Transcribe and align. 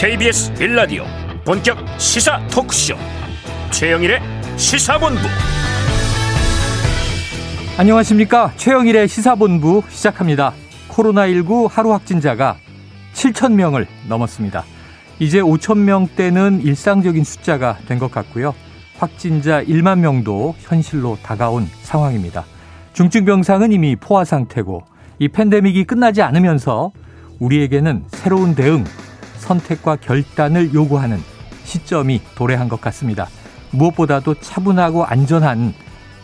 KBS 0.00 0.54
빌라디오 0.54 1.02
본격 1.44 1.76
시사 1.98 2.40
토크쇼. 2.52 2.94
최영일의 3.72 4.20
시사본부. 4.56 5.18
안녕하십니까? 7.76 8.52
최영일의 8.54 9.08
시사본부 9.08 9.82
시작합니다. 9.88 10.54
코로나19 10.90 11.68
하루 11.68 11.92
확진자가 11.92 12.58
7천 13.12 13.54
명을 13.54 13.88
넘었습니다. 14.08 14.62
이제 15.18 15.40
5천 15.40 15.78
명대는 15.78 16.62
일상적인 16.62 17.24
숫자가 17.24 17.78
된 17.88 17.98
것 17.98 18.12
같고요. 18.12 18.54
확진자 18.98 19.64
1만 19.64 19.98
명도 19.98 20.54
현실로 20.60 21.18
다가온 21.24 21.66
상황입니다. 21.82 22.44
중증 22.92 23.24
병상은 23.24 23.72
이미 23.72 23.96
포화 23.96 24.24
상태고 24.24 24.84
이 25.18 25.26
팬데믹이 25.26 25.82
끝나지 25.82 26.22
않으면서 26.22 26.92
우리에게는 27.40 28.04
새로운 28.10 28.54
대응, 28.54 28.84
선택과 29.48 29.96
결단을 29.96 30.74
요구하는 30.74 31.22
시점이 31.64 32.20
도래한 32.34 32.68
것 32.68 32.80
같습니다. 32.82 33.28
무엇보다도 33.70 34.34
차분하고 34.34 35.04
안전한 35.04 35.74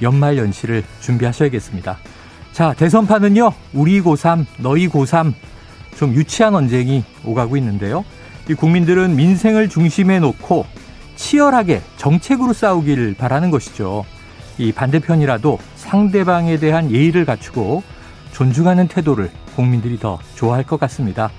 연말 0.02 0.36
연시를 0.36 0.84
준비하셔야겠습니다. 1.00 1.98
자, 2.52 2.74
대선판은요, 2.74 3.52
우리 3.72 4.00
고3, 4.00 4.44
너희 4.58 4.88
고3, 4.88 5.32
좀 5.96 6.14
유치한 6.14 6.54
언쟁이 6.54 7.04
오가고 7.24 7.56
있는데요. 7.56 8.04
이 8.48 8.54
국민들은 8.54 9.16
민생을 9.16 9.68
중심에 9.68 10.18
놓고 10.18 10.66
치열하게 11.16 11.80
정책으로 11.96 12.52
싸우길 12.52 13.14
바라는 13.16 13.50
것이죠. 13.50 14.04
이 14.58 14.72
반대편이라도 14.72 15.58
상대방에 15.76 16.58
대한 16.58 16.90
예의를 16.90 17.24
갖추고 17.24 17.82
존중하는 18.32 18.88
태도를 18.88 19.30
국민들이 19.56 19.98
더 19.98 20.18
좋아할 20.34 20.64
것 20.64 20.78
같습니다. 20.80 21.30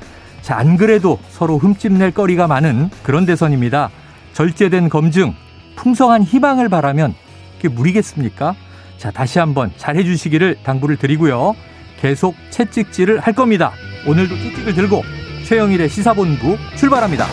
자, 0.45 0.59
안 0.59 0.77
그래도 0.77 1.17
서로 1.31 1.57
흠집낼 1.57 2.11
거리가 2.11 2.45
많은 2.45 2.91
그런 3.01 3.25
대선입니다. 3.25 3.89
절제된 4.33 4.89
검증, 4.89 5.33
풍성한 5.75 6.21
희망을 6.21 6.69
바라면 6.69 7.15
그게 7.55 7.67
무리겠습니까? 7.67 8.53
자, 8.99 9.09
다시 9.09 9.39
한번 9.39 9.71
잘 9.75 9.95
해주시기를 9.95 10.57
당부를 10.61 10.97
드리고요. 10.97 11.55
계속 11.99 12.35
채찍질을 12.51 13.21
할 13.21 13.33
겁니다. 13.33 13.71
오늘도 14.05 14.35
채찍을 14.35 14.75
들고 14.75 15.01
최영일의 15.45 15.89
시사본부 15.89 16.59
출발합니다. 16.75 17.25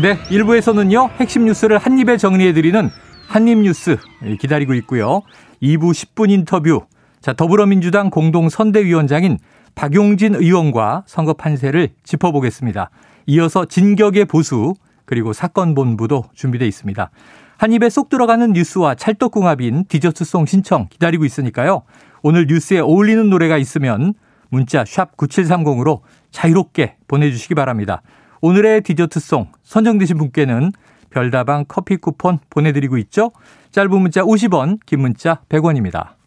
네, 0.00 0.16
1부에서는요, 0.16 1.10
핵심 1.18 1.46
뉴스를 1.46 1.78
한입에 1.78 2.18
정리해드리는 2.18 2.88
한입뉴스 3.26 3.96
기다리고 4.38 4.74
있고요. 4.74 5.22
2부 5.60 5.90
10분 5.90 6.30
인터뷰. 6.30 6.82
자, 7.20 7.32
더불어민주당 7.32 8.08
공동선대위원장인 8.08 9.38
박용진 9.74 10.36
의원과 10.36 11.02
선거 11.06 11.32
판세를 11.32 11.88
짚어보겠습니다. 12.04 12.90
이어서 13.26 13.64
진격의 13.64 14.26
보수, 14.26 14.74
그리고 15.04 15.32
사건 15.32 15.74
본부도 15.74 16.26
준비되어 16.32 16.68
있습니다. 16.68 17.10
한 17.56 17.72
입에 17.72 17.90
쏙 17.90 18.08
들어가는 18.08 18.52
뉴스와 18.52 18.94
찰떡궁합인 18.94 19.86
디저트송 19.88 20.46
신청 20.46 20.86
기다리고 20.90 21.24
있으니까요. 21.24 21.82
오늘 22.22 22.46
뉴스에 22.48 22.78
어울리는 22.78 23.28
노래가 23.28 23.58
있으면 23.58 24.14
문자 24.48 24.84
샵 24.84 25.16
9730으로 25.16 26.02
자유롭게 26.30 26.98
보내주시기 27.08 27.56
바랍니다. 27.56 28.02
오늘의 28.40 28.82
디저트송 28.82 29.52
선정되신 29.62 30.16
분께는 30.18 30.72
별다방 31.10 31.64
커피 31.68 31.96
쿠폰 31.96 32.38
보내드리고 32.50 32.98
있죠. 32.98 33.30
짧은 33.72 33.90
문자 33.90 34.22
50원, 34.22 34.78
긴 34.86 35.00
문자 35.00 35.40
100원입니다. 35.48 36.18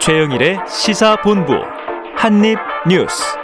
최영일의 0.00 0.60
시사본부 0.66 1.54
한입뉴스 2.16 3.40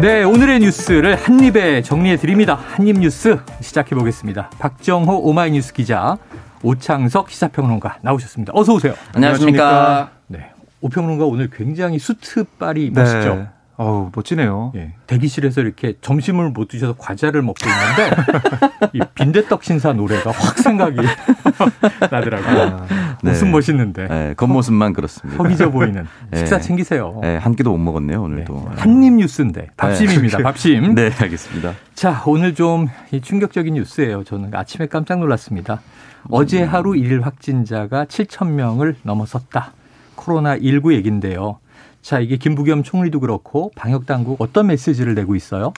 네, 0.00 0.24
오늘의 0.24 0.60
뉴스를 0.60 1.14
한입에 1.14 1.80
정리해 1.80 2.16
드립니다. 2.16 2.54
한입 2.54 2.98
뉴스 2.98 3.38
시작해 3.62 3.94
보겠습니다. 3.94 4.50
박정호 4.58 5.20
오마이뉴스 5.22 5.72
기자, 5.72 6.18
오창석 6.62 7.30
시사평론가 7.30 7.98
나오셨습니다. 8.02 8.52
어서 8.54 8.74
오세요. 8.74 8.94
안녕하십니까. 9.14 10.10
네, 10.26 10.50
오평론가 10.86 11.24
오늘 11.24 11.50
굉장히 11.50 11.98
수트 11.98 12.44
빨이 12.58 12.90
멋있죠. 12.90 13.34
네. 13.34 13.48
어우, 13.78 14.10
멋지네요. 14.14 14.72
예, 14.76 14.94
대기실에서 15.06 15.60
이렇게 15.60 15.94
점심을 16.00 16.48
못 16.50 16.68
드셔서 16.68 16.94
과자를 16.96 17.42
먹고 17.42 17.58
있는데 17.68 18.88
이 18.94 19.00
빈대떡 19.14 19.62
신사 19.64 19.92
노래가 19.92 20.30
확 20.30 20.58
생각이 20.58 20.96
나더라고요. 22.10 22.86
아, 22.88 23.16
무슨 23.22 23.48
네. 23.48 23.52
멋있는데 23.52 24.08
네, 24.08 24.34
겉모습만 24.34 24.94
그렇습니다. 24.94 25.42
허기져 25.42 25.70
보이는 25.70 26.06
네. 26.30 26.38
식사 26.38 26.58
챙기세요. 26.58 27.18
네, 27.20 27.36
한 27.36 27.54
끼도 27.54 27.70
못 27.72 27.76
먹었네요, 27.78 28.18
네. 28.20 28.24
오늘도. 28.24 28.70
한입 28.76 29.12
뉴스인데 29.14 29.68
밥심입니다. 29.76 30.38
밥심. 30.38 30.94
네, 30.94 31.10
알겠습니다. 31.18 31.74
자, 31.94 32.22
오늘 32.24 32.54
좀이 32.54 33.20
충격적인 33.20 33.74
뉴스예요. 33.74 34.24
저는 34.24 34.54
아침에 34.54 34.86
깜짝 34.86 35.18
놀랐습니다. 35.18 35.82
어제 36.30 36.62
하루 36.62 36.96
일 36.96 37.20
확진자가 37.20 38.06
7천 38.06 38.52
명을 38.52 38.96
넘어섰다. 39.02 39.72
코로나 40.16 40.56
19 40.56 40.94
얘긴데요. 40.94 41.58
자, 42.02 42.20
이게 42.20 42.36
김부겸 42.36 42.82
총리도 42.82 43.20
그렇고 43.20 43.70
방역 43.74 44.06
당국 44.06 44.40
어떤 44.40 44.68
메시지를 44.68 45.14
내고 45.14 45.34
있어요? 45.34 45.72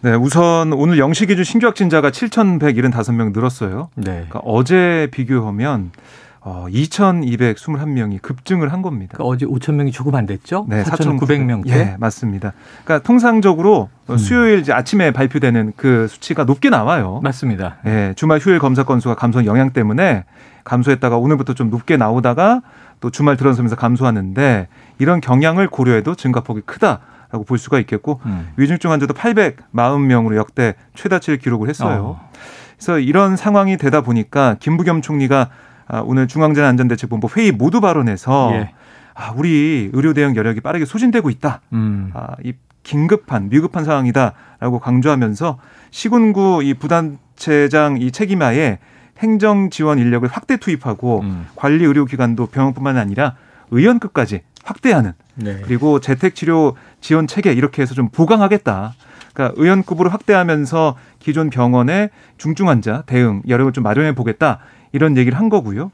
네, 0.00 0.14
우선 0.14 0.72
오늘 0.72 0.96
0시 0.96 1.28
기준 1.28 1.44
신규 1.44 1.66
확진자가 1.66 2.10
7,175명 2.10 3.32
늘었어요. 3.32 3.88
네. 3.94 4.04
그러니까 4.04 4.40
어제 4.40 5.06
비교하면 5.12 5.92
어, 6.40 6.66
2,221명이 6.68 8.20
급증을 8.20 8.72
한 8.72 8.82
겁니다. 8.82 9.12
그러니까 9.14 9.32
어제 9.32 9.46
5천 9.46 9.74
명이 9.74 9.92
조금 9.92 10.16
안 10.16 10.26
됐죠? 10.26 10.66
네, 10.68 10.82
4,900명대. 10.82 11.68
예, 11.68 11.96
맞습니다. 12.00 12.52
그러니까 12.84 13.06
통상적으로 13.06 13.90
음. 14.10 14.18
수요일 14.18 14.72
아침에 14.72 15.12
발표되는 15.12 15.74
그 15.76 16.08
수치가 16.08 16.42
높게 16.42 16.68
나와요. 16.68 17.20
맞습니다. 17.22 17.76
예, 17.86 18.12
주말 18.16 18.40
휴일 18.40 18.58
검사 18.58 18.82
건수가 18.82 19.14
감소한 19.14 19.46
영향 19.46 19.70
때문에 19.70 20.24
감소했다가 20.64 21.16
오늘부터 21.16 21.54
좀 21.54 21.70
높게 21.70 21.96
나오다가 21.96 22.62
또 23.02 23.10
주말 23.10 23.36
들어서면서 23.36 23.76
감소하는데 23.76 24.68
이런 24.98 25.20
경향을 25.20 25.68
고려해도 25.68 26.14
증가폭이 26.14 26.62
크다 26.62 27.00
라고 27.30 27.44
볼 27.44 27.58
수가 27.58 27.80
있겠고 27.80 28.20
음. 28.24 28.52
위중증 28.56 28.90
환자도 28.92 29.14
840명으로 29.14 30.36
역대 30.36 30.74
최다치를 30.94 31.38
기록을 31.38 31.68
했어요. 31.68 32.16
어. 32.18 32.30
그래서 32.76 32.98
이런 33.00 33.36
상황이 33.36 33.76
되다 33.76 34.02
보니까 34.02 34.56
김부겸 34.60 35.02
총리가 35.02 35.50
아, 35.88 36.02
오늘 36.04 36.28
중앙재난안전대책본부 36.28 37.28
회의 37.36 37.50
모두 37.50 37.80
발언에서 37.80 38.50
예. 38.54 38.70
아, 39.14 39.32
우리 39.36 39.90
의료 39.92 40.14
대응 40.14 40.36
여력이 40.36 40.60
빠르게 40.60 40.84
소진되고 40.84 41.28
있다. 41.28 41.60
음. 41.72 42.12
아, 42.14 42.36
이 42.44 42.52
긴급한 42.84 43.48
위급한 43.50 43.84
상황이다라고 43.84 44.78
강조하면서 44.78 45.58
시군구 45.90 46.62
이 46.62 46.74
부단체장 46.74 48.00
이 48.00 48.12
책임하에 48.12 48.78
행정 49.22 49.70
지원 49.70 49.98
인력을 49.98 50.28
확대 50.28 50.56
투입하고 50.56 51.20
음. 51.20 51.46
관리 51.54 51.84
의료기관도 51.84 52.46
병원뿐만 52.46 52.96
아니라 52.96 53.36
의원급까지 53.70 54.42
확대하는 54.64 55.12
네. 55.34 55.60
그리고 55.64 56.00
재택치료 56.00 56.76
지원 57.00 57.26
체계 57.26 57.52
이렇게 57.52 57.82
해서 57.82 57.94
좀 57.94 58.08
보강하겠다. 58.08 58.94
그러니까 59.32 59.60
의원급으로 59.60 60.10
확대하면서 60.10 60.96
기존 61.18 61.50
병원의 61.50 62.10
중증 62.36 62.68
환자 62.68 63.02
대응 63.06 63.42
여력을 63.48 63.72
좀 63.72 63.84
마련해 63.84 64.14
보겠다. 64.14 64.58
이런 64.92 65.16
얘기를 65.16 65.38
한 65.38 65.48
거고요. 65.48 65.90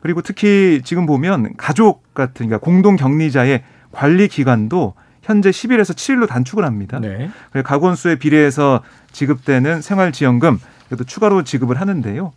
그리고 0.00 0.22
특히 0.22 0.80
지금 0.84 1.06
보면 1.06 1.54
가족 1.56 2.14
같은 2.14 2.46
그러니까 2.46 2.58
공동 2.58 2.96
격리자의 2.96 3.62
관리 3.92 4.26
기간도 4.26 4.94
현재 5.22 5.50
10일에서 5.50 5.94
7일로 5.94 6.26
단축을 6.26 6.64
합니다. 6.64 6.98
네. 6.98 7.30
그리고 7.52 7.66
가구 7.66 7.94
수에 7.94 8.16
비례해서 8.16 8.82
지급되는 9.12 9.82
생활지원금 9.82 10.58
이것도 10.90 11.04
추가로 11.04 11.44
지급을 11.44 11.80
하는데요. 11.80 12.32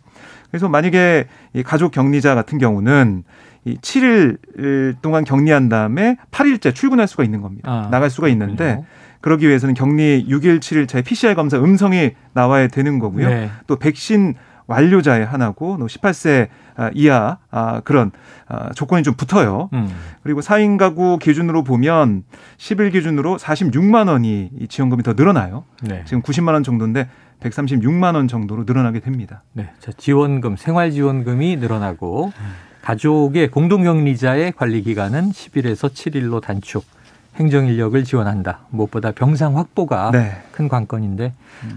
그래서 0.50 0.68
만약에 0.68 1.26
이 1.52 1.62
가족 1.62 1.90
격리자 1.90 2.34
같은 2.34 2.58
경우는 2.58 3.24
이 3.64 3.76
7일 3.76 4.96
동안 5.02 5.24
격리한 5.24 5.68
다음에 5.68 6.16
8일째 6.30 6.74
출근할 6.74 7.08
수가 7.08 7.24
있는 7.24 7.40
겁니다. 7.40 7.70
아, 7.70 7.88
나갈 7.90 8.10
수가 8.10 8.28
있는데 8.28 8.64
그렇군요. 8.64 8.86
그러기 9.20 9.48
위해서는 9.48 9.74
격리 9.74 10.26
6일, 10.28 10.60
7일차에 10.60 11.04
PCR 11.04 11.34
검사 11.34 11.58
음성이 11.58 12.12
나와야 12.34 12.68
되는 12.68 12.98
거고요. 12.98 13.28
네. 13.28 13.50
또 13.66 13.76
백신 13.76 14.34
완료자의 14.66 15.26
하나고 15.26 15.76
또 15.78 15.86
18세 15.86 16.48
아, 16.76 16.90
이하 16.94 17.38
아, 17.50 17.80
그런 17.80 18.10
아, 18.48 18.72
조건이 18.72 19.02
좀 19.02 19.14
붙어요. 19.14 19.70
음. 19.72 19.88
그리고 20.22 20.40
4인 20.40 20.78
가구 20.78 21.18
기준으로 21.18 21.62
보면 21.64 22.24
10일 22.58 22.92
기준으로 22.92 23.36
46만 23.36 24.08
원이 24.08 24.50
이 24.58 24.68
지원금이 24.68 25.02
더 25.02 25.12
늘어나요. 25.14 25.64
네. 25.82 26.02
지금 26.04 26.22
90만 26.22 26.52
원 26.52 26.62
정도인데 26.62 27.08
136만 27.44 28.14
원 28.14 28.26
정도로 28.26 28.64
늘어나게 28.66 29.00
됩니다. 29.00 29.42
네. 29.52 29.70
자, 29.78 29.92
지원금, 29.96 30.56
생활 30.56 30.90
지원금이 30.90 31.56
늘어나고 31.56 32.32
가족의 32.82 33.50
공동격리자의 33.50 34.52
관리 34.52 34.82
기간은 34.82 35.30
10일에서 35.30 35.90
7일로 35.90 36.40
단축. 36.40 36.84
행정 37.36 37.66
인력을 37.66 38.04
지원한다. 38.04 38.60
무엇보다 38.70 39.10
병상 39.10 39.58
확보가 39.58 40.12
네. 40.12 40.40
큰 40.52 40.68
관건인데 40.68 41.32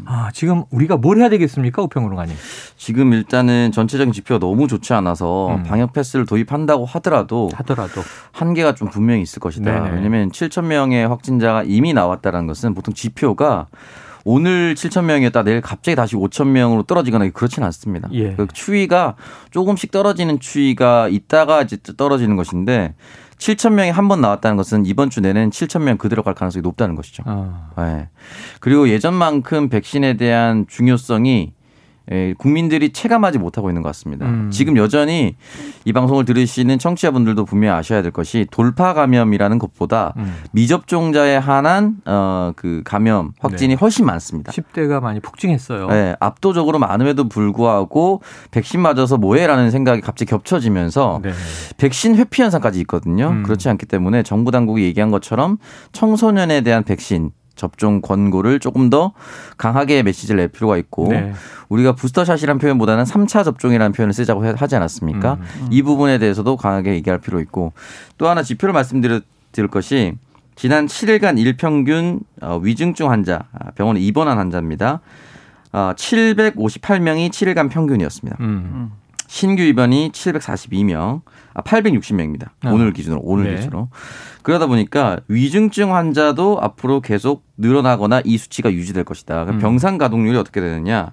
아, 0.06 0.30
지금 0.31 0.64
우리가 0.69 0.98
뭘 0.98 1.18
해야 1.18 1.30
되겠습니까, 1.30 1.81
우평으로가님? 1.81 2.36
지금 2.75 3.12
일단은 3.14 3.72
전체적인 3.72 4.14
지표가 4.14 4.38
너무 4.40 4.68
좋지 4.68 4.94
않아서 4.94 5.56
음. 5.56 5.64
방역 5.64 5.94
패스를 5.94 6.28
도입한다고 6.28 6.86
하더라도 6.86 7.50
하더라도 7.56 8.02
한계가 8.34 8.75
좀 8.75 8.90
분명히 8.90 9.24
있을 9.24 9.40
것이다. 9.40 9.72
네네. 9.72 9.96
왜냐하면 9.96 10.30
7천 10.30 10.66
명의 10.66 11.08
확진자가 11.08 11.64
이미 11.64 11.92
나왔다는 11.92 12.46
것은 12.46 12.75
보통 12.75 12.94
지표가 12.94 13.66
오늘 14.30 14.76
7천 14.76 15.06
명이었다 15.06 15.44
내일 15.44 15.62
갑자기 15.62 15.96
다시 15.96 16.18
5천 16.18 16.48
명으로 16.48 16.84
떨어지거나 16.84 17.30
그렇지는 17.30 17.66
않습니다. 17.68 18.10
예. 18.12 18.36
그 18.36 18.46
추이가 18.52 19.16
조금씩 19.52 19.90
떨어지는 19.92 20.42
추이가 20.42 21.08
있다가 21.08 21.62
이제 21.62 21.78
떨어지는 21.96 22.36
것인데 22.36 22.96
7천 23.38 23.72
명이 23.74 23.92
한 23.92 24.10
번 24.10 24.20
나왔다는 24.20 24.58
것은 24.58 24.86
이번 24.86 25.10
주 25.10 25.22
내내는 25.22 25.52
7천 25.52 25.82
명 25.84 25.98
그대로 25.98 26.24
갈 26.24 26.34
가능성이 26.34 26.62
높다는 26.62 26.96
것이죠. 26.96 27.24
어, 27.26 27.70
네. 27.78 28.10
그리고 28.60 28.90
예전만큼 28.90 29.70
백신에 29.70 30.18
대한 30.18 30.66
중요성이 30.68 31.54
예, 32.12 32.33
국민들이 32.38 32.92
체감하지 32.92 33.38
못하고 33.38 33.69
있는 33.69 33.81
것 33.81 33.89
같습니다. 33.89 34.25
음. 34.25 34.50
지금 34.51 34.77
여전히 34.77 35.36
이 35.86 35.94
방송을 35.94 36.25
들으시는 36.25 36.80
청취자분들도 36.80 37.45
분명히 37.45 37.77
아셔야 37.77 38.01
될 38.01 38.12
것이 38.12 38.45
돌파 38.51 38.94
감염이라는 38.94 39.59
것보다 39.59 40.13
음. 40.18 40.36
미접종자에 40.51 41.38
한한 41.38 41.98
어 42.06 42.48
그 42.56 42.81
감염 42.83 43.33
확진이 43.39 43.75
네. 43.75 43.80
훨씬 43.80 44.06
많습니다. 44.06 44.51
10대가 44.51 45.01
많이 45.01 45.19
폭증했어요. 45.19 45.88
네, 45.88 46.15
압도적으로 46.19 46.80
많음에도 46.80 47.30
불구하고 47.30 48.21
백신 48.51 48.81
맞아서 48.81 49.18
뭐해라는 49.18 49.71
생각이 49.71 50.01
갑자기 50.01 50.30
겹쳐지면서 50.30 51.21
네. 51.24 51.31
백신 51.77 52.15
회피 52.15 52.42
현상까지 52.42 52.80
있거든요. 52.81 53.30
음. 53.30 53.44
그렇지 53.44 53.69
않기 53.69 53.86
때문에 53.86 54.24
정부 54.24 54.51
당국이 54.51 54.83
얘기한 54.83 55.12
것처럼 55.12 55.57
청소년에 55.92 56.62
대한 56.62 56.83
백신 56.83 57.31
접종 57.57 58.00
권고를 58.01 58.59
조금 58.62 58.89
더 58.89 59.12
강하게 59.57 60.04
메시지를 60.04 60.38
낼 60.38 60.48
필요가 60.48 60.77
있고 60.77 61.09
네. 61.09 61.33
우리가 61.68 61.94
부스터샷이라는 61.95 62.59
표현보다는 62.59 63.04
3차 63.04 63.44
접종이라는 63.44 63.92
표현을 63.92 64.13
쓰자고 64.13 64.45
해- 64.45 64.54
하지 64.56 64.75
않았습니까? 64.77 65.33
음. 65.33 65.68
이 65.71 65.81
부분에 65.81 66.18
대해서도 66.19 66.56
강하게 66.56 66.94
얘기할 66.95 67.19
필요 67.19 67.42
있고 67.42 67.74
또 68.18 68.30
하나 68.30 68.42
지표를 68.44 68.71
말씀드릴 68.74 69.21
것이 69.69 70.13
지난 70.56 70.86
7일간 70.88 71.38
일평균 71.38 72.21
어, 72.42 72.57
위중증 72.63 73.12
환자 73.12 73.44
아, 73.51 73.71
병원에 73.71 74.00
입원한 74.00 74.38
환자입니다. 74.38 75.01
아, 75.71 75.94
758명이 75.98 77.30
7일간 77.30 77.69
평균이었습니다. 77.69 78.38
음. 78.39 78.92
신규 79.28 79.62
입원이 79.62 80.12
742명, 80.12 81.22
아, 81.54 81.62
860명입니다. 81.62 82.50
아. 82.62 82.72
오늘 82.72 82.94
기준으로, 82.94 83.22
오늘 83.24 83.46
네. 83.46 83.56
기준으로. 83.56 83.90
그러다 84.42 84.68
보니까 84.68 85.20
위중증 85.28 85.94
환자도 85.94 86.60
앞으로 86.62 87.02
계속 87.02 87.46
늘어나거나 87.58 88.22
이 88.24 88.38
수치가 88.38 88.72
유지될 88.72 89.04
것이다. 89.04 89.44
음. 89.44 89.60
병상 89.60 89.98
가동률이 89.98 90.38
어떻게 90.38 90.62
되느냐. 90.62 91.12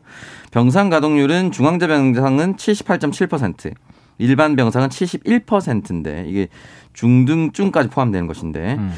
병상 0.53 0.89
가동률은 0.89 1.51
중앙제 1.51 1.89
병상은 1.89 2.57
78.7%, 2.57 3.75
일반 4.19 4.55
병상은 4.55 4.89
71%인데 4.89 6.25
이게 6.29 6.49
중등증까지 6.93 7.89
포함되는 7.89 8.29
것인데 8.29 8.77
음. 8.79 8.93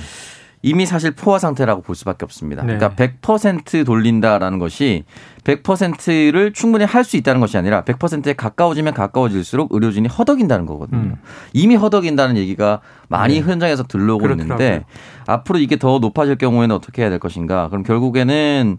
이미 0.67 0.85
사실 0.85 1.13
포화 1.13 1.39
상태라고 1.39 1.81
볼 1.83 1.95
수밖에 1.95 2.25
없습니다. 2.25 2.65
네. 2.65 2.77
그러니까 2.77 3.01
100% 3.23 3.87
돌린다라는 3.87 4.59
것이 4.59 5.05
100%를 5.45 6.53
충분히 6.53 6.85
할 6.85 7.07
수 7.07 7.17
있다는 7.17 7.41
것이 7.41 7.57
아니라 7.57 7.85
100%에 7.85 8.33
가까워지면 8.33 8.93
가까워질수록 8.93 9.73
의료진이 9.73 10.09
허덕인다는 10.09 10.67
거거든요. 10.67 10.99
음. 10.99 11.15
이미 11.53 11.77
허덕인다는 11.77 12.37
얘기가 12.37 12.81
많이 13.07 13.35
네. 13.35 13.41
현장에서 13.43 13.85
들러오고 13.85 14.23
그렇더라고요. 14.25 14.67
있는데 14.67 14.85
앞으로 15.29 15.61
이게 15.61 15.77
더 15.77 16.01
높아질 16.01 16.35
경우에는 16.35 16.75
어떻게 16.75 17.03
해야 17.03 17.11
될 17.11 17.21
것인가? 17.21 17.69
그럼 17.69 17.85
결국에는 17.85 18.79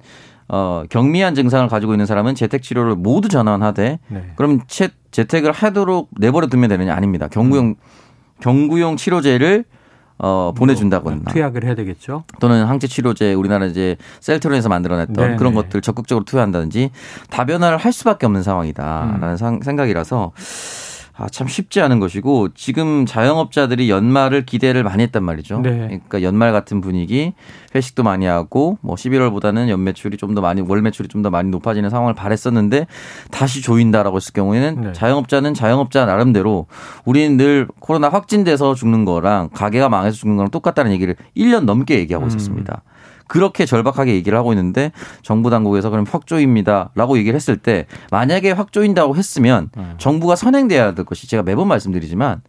어, 0.49 0.83
경미한 0.89 1.35
증상을 1.35 1.69
가지고 1.69 1.93
있는 1.93 2.05
사람은 2.05 2.35
재택 2.35 2.63
치료를 2.63 2.95
모두 2.95 3.29
전환하되 3.29 3.99
네. 4.09 4.31
그럼 4.35 4.59
채, 4.67 4.89
재택을 5.11 5.53
하도록 5.53 6.09
내버려 6.19 6.47
두면 6.47 6.67
되느냐 6.67 6.93
아닙니다. 6.93 7.29
경구용 7.29 7.75
경구용 8.41 8.97
치료제를 8.97 9.63
어, 10.19 10.51
보내준다거나 10.57 11.31
투약을 11.31 11.63
해야 11.63 11.75
되겠죠. 11.75 12.23
또는 12.39 12.65
항체 12.65 12.87
치료제 12.87 13.33
우리나라 13.33 13.65
이제 13.67 13.97
셀트론에서 14.19 14.67
만들어냈던 14.69 15.13
네네. 15.15 15.35
그런 15.35 15.53
것들 15.53 15.81
적극적으로 15.81 16.25
투여한다든지 16.25 16.89
다변화를 17.29 17.77
할 17.77 17.93
수밖에 17.93 18.25
없는 18.25 18.41
상황이다라는 18.43 19.23
음. 19.29 19.37
상- 19.37 19.61
생각이라서 19.61 20.31
아, 21.19 21.27
참 21.29 21.47
쉽지 21.47 21.81
않은 21.81 21.99
것이고 21.99 22.49
지금 22.53 23.05
자영업자들이 23.07 23.89
연말을 23.89 24.45
기대를 24.45 24.83
많이 24.83 25.01
했단 25.03 25.23
말이죠. 25.23 25.61
네. 25.61 25.71
그러니까 25.77 26.21
연말 26.21 26.51
같은 26.51 26.79
분위기 26.79 27.33
회식도 27.73 28.03
많이 28.03 28.27
하고 28.27 28.77
뭐 28.81 28.95
11월보다는 28.95 29.67
연 29.69 29.83
매출이 29.83 30.17
좀 30.17 30.35
더 30.35 30.41
많이 30.41 30.61
월 30.61 30.81
매출이 30.81 31.07
좀 31.09 31.23
더 31.23 31.31
많이 31.31 31.49
높아지는 31.49 31.89
상황을 31.89 32.13
바랬었는데 32.13 32.85
다시 33.31 33.61
조인다라고 33.63 34.17
했을 34.17 34.33
경우에는 34.33 34.81
네. 34.81 34.93
자영업자는 34.93 35.55
자영업자 35.55 36.05
나름대로 36.05 36.67
우리는 37.05 37.37
늘 37.37 37.67
코로나 37.79 38.09
확진돼서 38.09 38.75
죽는 38.75 39.03
거랑 39.05 39.49
가게가 39.53 39.89
망해서 39.89 40.15
죽는 40.17 40.37
거랑 40.37 40.51
똑같다는 40.51 40.91
얘기를 40.91 41.15
1년 41.35 41.63
넘게 41.65 41.97
얘기하고 41.97 42.25
음. 42.25 42.27
있었습니다. 42.27 42.83
그렇게 43.27 43.65
절박하게 43.65 44.13
얘기를 44.15 44.37
하고 44.37 44.53
있는데 44.53 44.91
정부 45.21 45.49
당국에서 45.49 45.89
그럼 45.89 46.05
확조입니다라고 46.09 47.17
얘기를 47.17 47.35
했을 47.35 47.57
때 47.57 47.85
만약에 48.11 48.51
확조인다고 48.51 49.15
했으면 49.15 49.69
음. 49.77 49.95
정부가 49.97 50.35
선행돼야 50.35 50.93
될 50.95 51.05
것이 51.05 51.27
제가 51.27 51.43
매번 51.43 51.67
말씀드리지만 51.67 52.41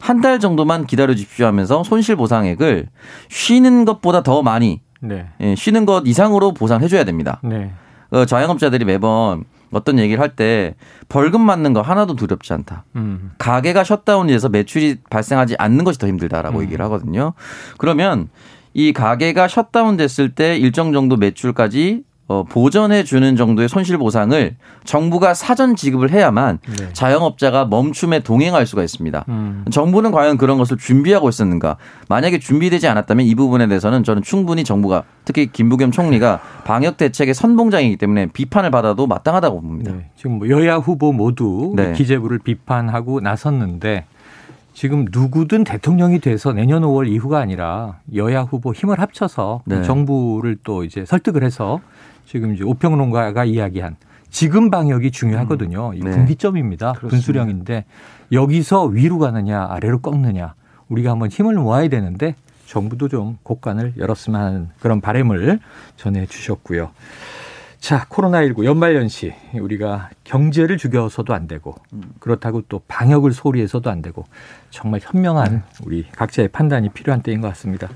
한 0.00 0.20
달 0.20 0.38
정도만 0.38 0.86
기다려 0.86 1.14
주십시오 1.14 1.46
하면서 1.46 1.82
손실 1.82 2.14
보상액을 2.16 2.88
쉬는 3.30 3.84
것보다 3.86 4.22
더 4.22 4.42
많이 4.42 4.82
네. 5.00 5.28
예, 5.40 5.54
쉬는 5.54 5.86
것 5.86 6.02
이상으로 6.06 6.52
보상해 6.52 6.88
줘야 6.88 7.04
됩니다. 7.04 7.40
네. 7.42 7.72
어, 8.10 8.24
자영업자들이 8.26 8.84
매번 8.84 9.44
어떤 9.72 9.98
얘기를 9.98 10.20
할 10.22 10.36
때 10.36 10.74
벌금 11.08 11.40
맞는 11.40 11.72
거 11.72 11.80
하나도 11.82 12.16
두렵지 12.16 12.52
않다. 12.52 12.84
음. 12.96 13.32
가게가 13.38 13.82
셧다운돼서 13.82 14.48
매출이 14.50 14.98
발생하지 15.10 15.56
않는 15.58 15.84
것이 15.84 15.98
더 15.98 16.06
힘들다라고 16.06 16.58
음. 16.58 16.62
얘기를 16.64 16.84
하거든요. 16.84 17.32
그러면 17.78 18.28
이 18.74 18.92
가게가 18.92 19.48
셧다운 19.48 19.96
됐을 19.96 20.34
때 20.34 20.56
일정 20.56 20.92
정도 20.92 21.16
매출까지 21.16 22.02
어, 22.26 22.42
보전해 22.42 23.04
주는 23.04 23.36
정도의 23.36 23.68
손실 23.68 23.98
보상을 23.98 24.56
정부가 24.84 25.34
사전 25.34 25.76
지급을 25.76 26.10
해야만 26.10 26.58
네. 26.78 26.88
자영업자가 26.94 27.66
멈춤에 27.66 28.20
동행할 28.20 28.66
수가 28.66 28.82
있습니다. 28.82 29.26
음. 29.28 29.64
정부는 29.70 30.10
과연 30.10 30.38
그런 30.38 30.56
것을 30.56 30.78
준비하고 30.78 31.28
있었는가? 31.28 31.76
만약에 32.08 32.38
준비되지 32.38 32.88
않았다면 32.88 33.26
이 33.26 33.34
부분에 33.34 33.66
대해서는 33.66 34.04
저는 34.04 34.22
충분히 34.22 34.64
정부가 34.64 35.04
특히 35.26 35.52
김부겸 35.52 35.90
총리가 35.90 36.40
방역 36.64 36.96
대책의 36.96 37.34
선봉장이기 37.34 37.98
때문에 37.98 38.26
비판을 38.32 38.70
받아도 38.70 39.06
마땅하다고 39.06 39.60
봅니다. 39.60 39.92
네. 39.92 40.10
지금 40.16 40.38
뭐 40.38 40.48
여야 40.48 40.76
후보 40.76 41.12
모두 41.12 41.74
네. 41.76 41.92
기재부를 41.92 42.38
비판하고 42.38 43.20
나섰는데 43.20 44.06
지금 44.74 45.06
누구든 45.10 45.62
대통령이 45.62 46.18
돼서 46.18 46.52
내년 46.52 46.82
5월 46.82 47.08
이후가 47.08 47.38
아니라 47.38 48.00
여야 48.14 48.42
후보 48.42 48.74
힘을 48.74 48.98
합쳐서 49.00 49.62
네. 49.64 49.82
정부를 49.82 50.58
또 50.64 50.82
이제 50.82 51.04
설득을 51.04 51.44
해서 51.44 51.80
지금 52.26 52.54
이제 52.54 52.64
오평론가가 52.64 53.44
이야기한 53.44 53.96
지금 54.30 54.70
방역이 54.70 55.12
중요하거든요. 55.12 55.92
이 55.94 56.00
네. 56.00 56.10
분기점입니다. 56.10 56.94
분수령인데 56.94 57.84
여기서 58.32 58.86
위로 58.86 59.18
가느냐 59.18 59.64
아래로 59.70 60.00
꺾느냐 60.00 60.54
우리가 60.88 61.12
한번 61.12 61.28
힘을 61.28 61.54
모아야 61.54 61.88
되는데 61.88 62.34
정부도 62.66 63.08
좀 63.08 63.38
곡간을 63.44 63.94
열었으면 63.96 64.40
하는 64.40 64.68
그런 64.80 65.00
바램을 65.00 65.60
전해 65.96 66.26
주셨고요. 66.26 66.90
자, 67.84 68.06
코로나19 68.08 68.64
연말연시 68.64 69.34
우리가 69.60 70.08
경제를 70.24 70.78
죽여서도 70.78 71.34
안 71.34 71.46
되고 71.46 71.74
그렇다고 72.18 72.62
또 72.62 72.80
방역을 72.88 73.32
소리해서도 73.32 73.90
안 73.90 74.00
되고 74.00 74.24
정말 74.70 75.00
현명한 75.02 75.64
우리 75.84 76.06
각자의 76.10 76.48
판단이 76.48 76.88
필요한 76.94 77.20
때인 77.20 77.42
것 77.42 77.48
같습니다. 77.48 77.90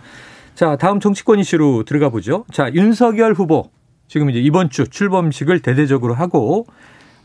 자, 0.54 0.76
다음 0.76 1.00
정치권 1.00 1.38
이슈로 1.38 1.84
들어가 1.84 2.10
보죠. 2.10 2.44
자, 2.52 2.70
윤석열 2.74 3.32
후보 3.32 3.70
지금 4.08 4.28
이제 4.28 4.40
이번 4.40 4.68
주 4.68 4.88
출범식을 4.88 5.60
대대적으로 5.60 6.12
하고 6.12 6.66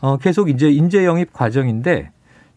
어, 0.00 0.16
계속 0.16 0.48
이제 0.48 0.70
인재 0.70 1.04
영입 1.04 1.34
과정인데 1.34 2.12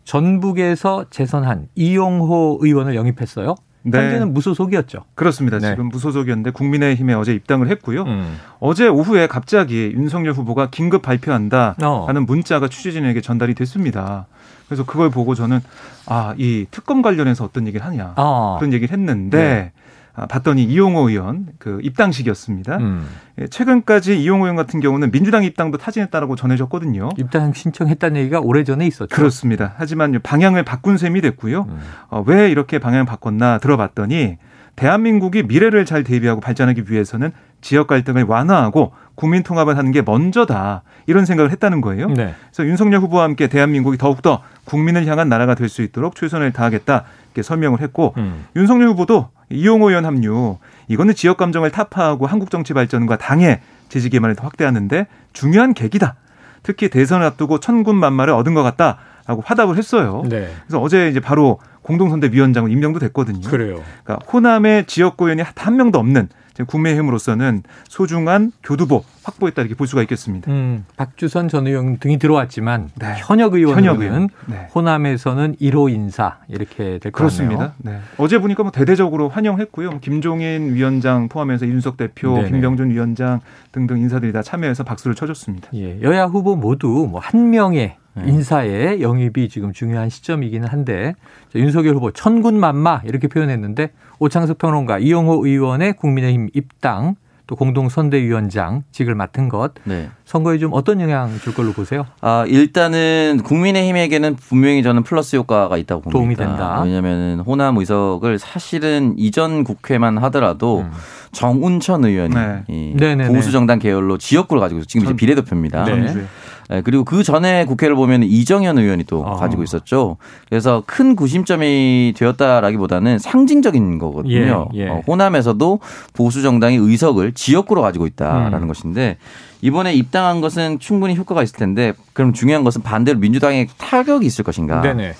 전북에서 0.06 1.08
재선한 1.10 1.68
이용호 1.76 2.60
의원을 2.62 2.96
영입했어요. 2.96 3.56
네. 3.91 3.98
현재는 3.98 4.34
무소속이었죠. 4.34 5.06
그렇습니다. 5.15 5.60
네. 5.60 5.70
지금 5.70 5.89
무소속이었는데 5.89 6.51
국민의힘에 6.51 7.13
어제 7.13 7.34
입당을 7.34 7.70
했고요. 7.70 8.03
음. 8.03 8.38
어제 8.60 8.88
오후에 8.88 9.27
갑자기 9.27 9.91
윤석열 9.96 10.34
후보가 10.34 10.70
긴급 10.70 11.01
발표한다 11.01 11.75
어. 11.82 12.06
하는 12.08 12.25
문자가 12.25 12.67
취재진에게 12.67 13.22
전달이 13.22 13.53
됐습니다. 13.56 14.27
그래서 14.67 14.86
그걸 14.86 15.10
보고 15.10 15.34
저는 15.34 15.60
아, 16.06 16.34
이 16.38 16.65
특검 16.72 17.01
관련해서 17.01 17.46
어떤 17.46 17.67
얘기를 17.67 17.86
하냐. 17.86 18.13
아. 18.15 18.56
그런 18.60 18.74
얘기를 18.74 18.91
했는데 18.91 19.72
아, 19.74 19.77
봤더니 20.26 20.64
이용호 20.64 21.10
의원 21.10 21.48
그 21.60 21.80
입당식이었습니다. 21.84 22.78
음. 22.78 23.06
예, 23.40 23.48
최근까지 23.48 24.20
이용호 24.20 24.46
의원 24.46 24.56
같은 24.56 24.80
경우는 24.80 25.12
민주당 25.12 25.44
입당도 25.44 25.78
타진했다라고 25.78 26.36
전해졌거든요. 26.36 27.10
입당 27.18 27.54
신청했다는 27.54 28.20
얘기가 28.22 28.40
오래전에 28.40 28.88
있었죠. 28.88 29.16
그렇습니다. 29.16 29.76
하지만 29.78 30.20
방향을 30.22 30.64
바꾼 30.64 30.98
셈이 30.98 31.22
됐고요. 31.22 31.68
음. 31.70 31.80
어, 32.10 32.24
왜 32.26 32.50
이렇게 32.50 32.80
방향을 32.80 33.06
바꿨나 33.06 33.60
들어봤더니 33.60 34.38
대한민국이 34.76 35.44
미래를 35.44 35.86
잘 35.86 36.04
대비하고 36.04 36.40
발전하기 36.40 36.86
위해서는 36.88 37.32
지역 37.62 37.88
갈등을 37.88 38.24
완화하고 38.24 38.94
국민 39.16 39.42
통합을 39.44 39.78
하는 39.78 39.92
게 39.92 40.02
먼저다 40.02 40.84
이런 41.08 41.26
생각을 41.26 41.52
했다는 41.52 41.82
거예요. 41.82 42.08
네. 42.10 42.36
그래서 42.52 42.70
윤석열 42.70 43.00
후보와 43.02 43.24
함께 43.24 43.48
대한민국이 43.48 43.98
더욱더 43.98 44.42
국민을 44.66 45.08
향한 45.08 45.28
나라가 45.30 45.56
될 45.56 45.68
수 45.70 45.82
있도록 45.82 46.16
최선을 46.16 46.52
다하겠다 46.54 47.04
이렇게 47.26 47.42
설명을 47.42 47.82
했고 47.82 48.14
음. 48.18 48.46
윤석열 48.56 48.90
후보도 48.90 49.30
이용호 49.50 49.90
의원 49.90 50.06
합류 50.06 50.58
이거는 50.88 51.16
지역 51.16 51.38
감정을 51.38 51.72
타파하고 51.72 52.28
한국 52.28 52.52
정치 52.52 52.74
발전과 52.74 53.18
당의 53.18 53.60
지지 53.90 54.10
기반을 54.10 54.36
더 54.36 54.44
확대하는데 54.44 55.08
중요한 55.34 55.74
계기다. 55.74 56.16
특히 56.64 56.90
대선을 56.90 57.26
앞두고 57.26 57.60
천군만마를 57.60 58.34
얻은 58.34 58.54
것 58.54 58.62
같다 58.64 58.98
라고 59.26 59.42
화답을 59.46 59.78
했어요. 59.78 60.24
네. 60.30 60.50
그래서 60.66 60.80
어제 60.82 61.10
이제 61.10 61.20
바로 61.20 61.60
공동선대위원장으로 61.82 62.72
임명도 62.72 63.00
됐거든요. 63.00 63.42
그래요. 63.50 63.82
그러니까 64.04 64.26
호남의 64.32 64.86
지역구 64.86 65.26
의원이 65.26 65.44
한 65.56 65.76
명도 65.76 66.00
없는 66.00 66.30
지금 66.58 66.66
국민의힘으로서는 66.66 67.62
소중한 67.88 68.52
교두보 68.64 69.04
확보했다 69.24 69.62
이렇게 69.62 69.76
볼 69.76 69.86
수가 69.86 70.02
있겠습니다. 70.02 70.52
음, 70.52 70.86
박주선 70.96 71.50
전 71.50 71.68
의원 71.68 72.00
등이 72.00 72.18
들어왔지만 72.18 72.90
네. 72.96 73.14
현역 73.20 73.54
의원은 73.54 73.78
현역 73.84 74.02
의원. 74.02 74.30
네. 74.48 74.68
호남에서는 74.74 75.58
1호 75.62 75.94
인사 75.94 76.40
이렇게 76.48 76.98
될. 76.98 77.12
그렇습니다. 77.12 77.76
네. 77.78 78.00
어제 78.18 78.40
보니까 78.40 78.64
뭐 78.64 78.72
대대적으로 78.72 79.30
환영했고요. 79.30 79.92
뭐 79.92 80.00
김종인 80.00 80.74
위원장 80.74 81.30
포함해서 81.30 81.66
이준석 81.66 81.96
대표, 81.96 82.34
네네. 82.38 82.50
김병준 82.50 82.90
위원장 82.90 83.40
등등 83.72 84.00
인사들이 84.00 84.32
다 84.34 84.42
참여해서 84.42 84.84
박수를 84.84 85.14
쳐줬습니다. 85.14 85.70
예, 85.76 86.02
여야 86.02 86.24
후보 86.26 86.56
모두 86.56 86.88
뭐 87.08 87.22
한 87.22 87.52
명의 87.52 87.98
네. 88.16 88.24
인사의 88.26 89.02
영입이 89.04 89.48
지금 89.50 89.74
중요한 89.74 90.10
시점이기는 90.10 90.68
한데 90.68 91.14
자, 91.54 91.60
윤석열 91.60 91.94
후보 91.96 92.12
천군만마 92.12 93.02
이렇게 93.06 93.28
표현했는데 93.28 93.92
오창석 94.20 94.58
평론가 94.58 95.00
이용호 95.00 95.46
의원의 95.46 95.94
국민의힘 95.94 96.50
입당 96.54 97.16
또 97.46 97.56
공동선대위원장직을 97.56 99.16
맡은 99.16 99.48
것 99.48 99.72
네. 99.86 100.10
선거에 100.26 100.58
좀 100.58 100.72
어떤 100.74 101.00
영향 101.00 101.34
줄 101.40 101.54
걸로 101.54 101.72
보세요? 101.72 102.06
아, 102.20 102.44
일단은 102.46 103.40
국민의힘에게는 103.46 104.36
분명히 104.36 104.84
저는 104.84 105.04
플러스 105.04 105.38
효과가 105.38 105.78
있다고 105.78 106.02
봅니다. 106.02 106.18
도움이 106.18 106.36
된다. 106.36 106.82
왜냐하면 106.84 107.40
호남 107.40 107.78
의석을 107.78 108.38
사실은 108.38 109.14
이전 109.18 109.64
국회만 109.64 110.18
하더라도 110.18 110.82
음. 110.82 110.92
정운천 111.32 112.04
의원이 112.04 112.36
네. 112.36 112.64
이 112.68 112.94
네네네. 112.98 113.34
보수 113.34 113.52
정당 113.54 113.80
계열로 113.80 114.18
지역구를 114.18 114.60
가지고 114.60 114.80
있어요. 114.80 114.88
지금 114.88 115.04
이제 115.04 115.10
전- 115.12 115.16
비례대표입니다. 115.16 115.86
네. 115.86 116.26
네, 116.70 116.82
그리고 116.82 117.06
그 117.06 117.24
전에 117.24 117.66
국회를 117.66 117.96
보면 117.96 118.24
이정현 118.24 118.78
의원이 118.78 119.06
또 119.06 119.22
어. 119.22 119.36
가지고 119.36 119.64
있었죠. 119.64 120.18
그래서 120.50 120.84
큰 120.86 121.16
구심점이 121.16 122.14
되었다라기보다는 122.18 123.20
상징적인 123.20 124.00
거거든요. 124.00 124.68
예, 124.74 124.80
예. 124.80 124.90
어, 124.90 125.02
호남에서도 125.08 125.80
보수 126.14 126.42
정당이 126.42 126.76
의석을 126.76 127.34
지역구로 127.34 127.82
가지고 127.82 128.06
있다라는 128.06 128.64
음. 128.64 128.68
것인데 128.68 129.18
이번에 129.62 129.94
입당한 129.94 130.42
것은 130.42 130.80
충분히 130.80 131.16
효과가 131.16 131.42
있을 131.42 131.58
텐데 131.58 131.94
그럼 132.14 132.34
중요한 132.34 132.64
것은 132.64 132.84
반대로 132.84 133.18
민주당에 133.20 133.68
타격이 133.78 134.26
있을 134.26 134.44
것인가? 134.44 134.82
네네. 134.82 135.14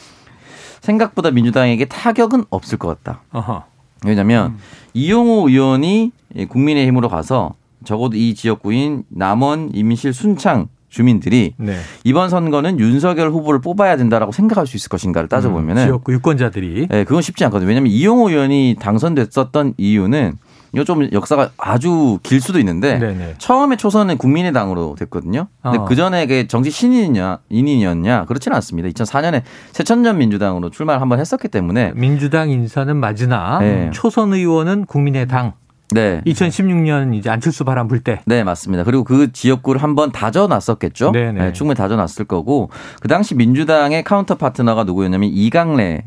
생각보다 0.82 1.32
민주당에게 1.32 1.86
타격은 1.86 2.46
없을 2.50 2.78
것 2.78 2.88
같다. 2.88 3.22
어허. 3.32 3.64
왜냐하면 4.06 4.52
음. 4.52 4.58
이용호 4.94 5.50
의원이 5.50 6.12
국민의힘으로 6.50 7.10
가서 7.10 7.56
적어도 7.84 8.18
이 8.18 8.36
지역구인 8.36 9.04
남원, 9.10 9.72
임실, 9.74 10.14
순창 10.14 10.68
주민들이 10.90 11.54
네. 11.58 11.78
이번 12.04 12.30
선거는 12.30 12.80
윤석열 12.80 13.30
후보를 13.30 13.60
뽑아야 13.60 13.98
된다라고 13.98 14.32
생각할 14.32 14.68
수 14.68 14.78
있을 14.78 14.90
것인가를 14.90 15.28
따져보면은 15.28 15.84
음, 15.84 15.88
지역구 15.88 16.14
유권자들이 16.14 16.88
예, 16.92 17.04
그건 17.04 17.22
쉽지 17.22 17.44
않거든요. 17.46 17.68
왜냐하면 17.68 17.92
이용호 17.92 18.30
의원이 18.30 18.78
당선됐었던 18.80 19.74
이유는 19.78 20.38
이거 20.74 20.84
좀 20.84 21.10
역사가 21.12 21.52
아주 21.58 22.20
길 22.24 22.42
수도 22.42 22.60
있는데 22.60 23.00
네네. 23.00 23.36
처음에 23.38 23.78
초선은 23.78 24.18
국민의당으로 24.18 24.96
됐거든요. 25.00 25.48
근데 25.62 25.78
어. 25.78 25.86
그 25.86 25.96
전에 25.96 26.26
그 26.28 26.48
정치 26.48 26.72
신인이냐 26.72 27.40
인인이었냐 27.50 28.26
그렇지는 28.26 28.56
않습니다. 28.56 28.90
2004년에 28.90 29.44
새천년 29.72 30.18
민주당으로 30.18 30.70
출마를 30.70 31.02
한번 31.02 31.20
했었기 31.20 31.48
때문에 31.48 31.94
민주당 31.96 32.50
인사는 32.50 32.96
맞으나 32.96 33.60
네. 33.60 33.90
초선 33.94 34.34
의원은 34.34 34.86
국민의당 34.86 35.54
네. 35.92 36.22
2016년 36.26 37.16
이제 37.16 37.30
안철수 37.30 37.64
바람 37.64 37.88
불 37.88 38.02
때. 38.02 38.22
네, 38.26 38.44
맞습니다. 38.44 38.84
그리고 38.84 39.04
그 39.04 39.32
지역구를 39.32 39.82
한번 39.82 40.12
다져놨었겠죠. 40.12 41.12
네네. 41.12 41.46
네, 41.46 41.54
충분히 41.54 41.78
다져놨을 41.78 42.26
거고 42.28 42.70
그 43.00 43.08
당시 43.08 43.36
민주당의 43.36 44.04
counter 44.04 44.36
partner가 44.36 44.84
누구였냐면 44.84 45.30
이강래 45.32 46.04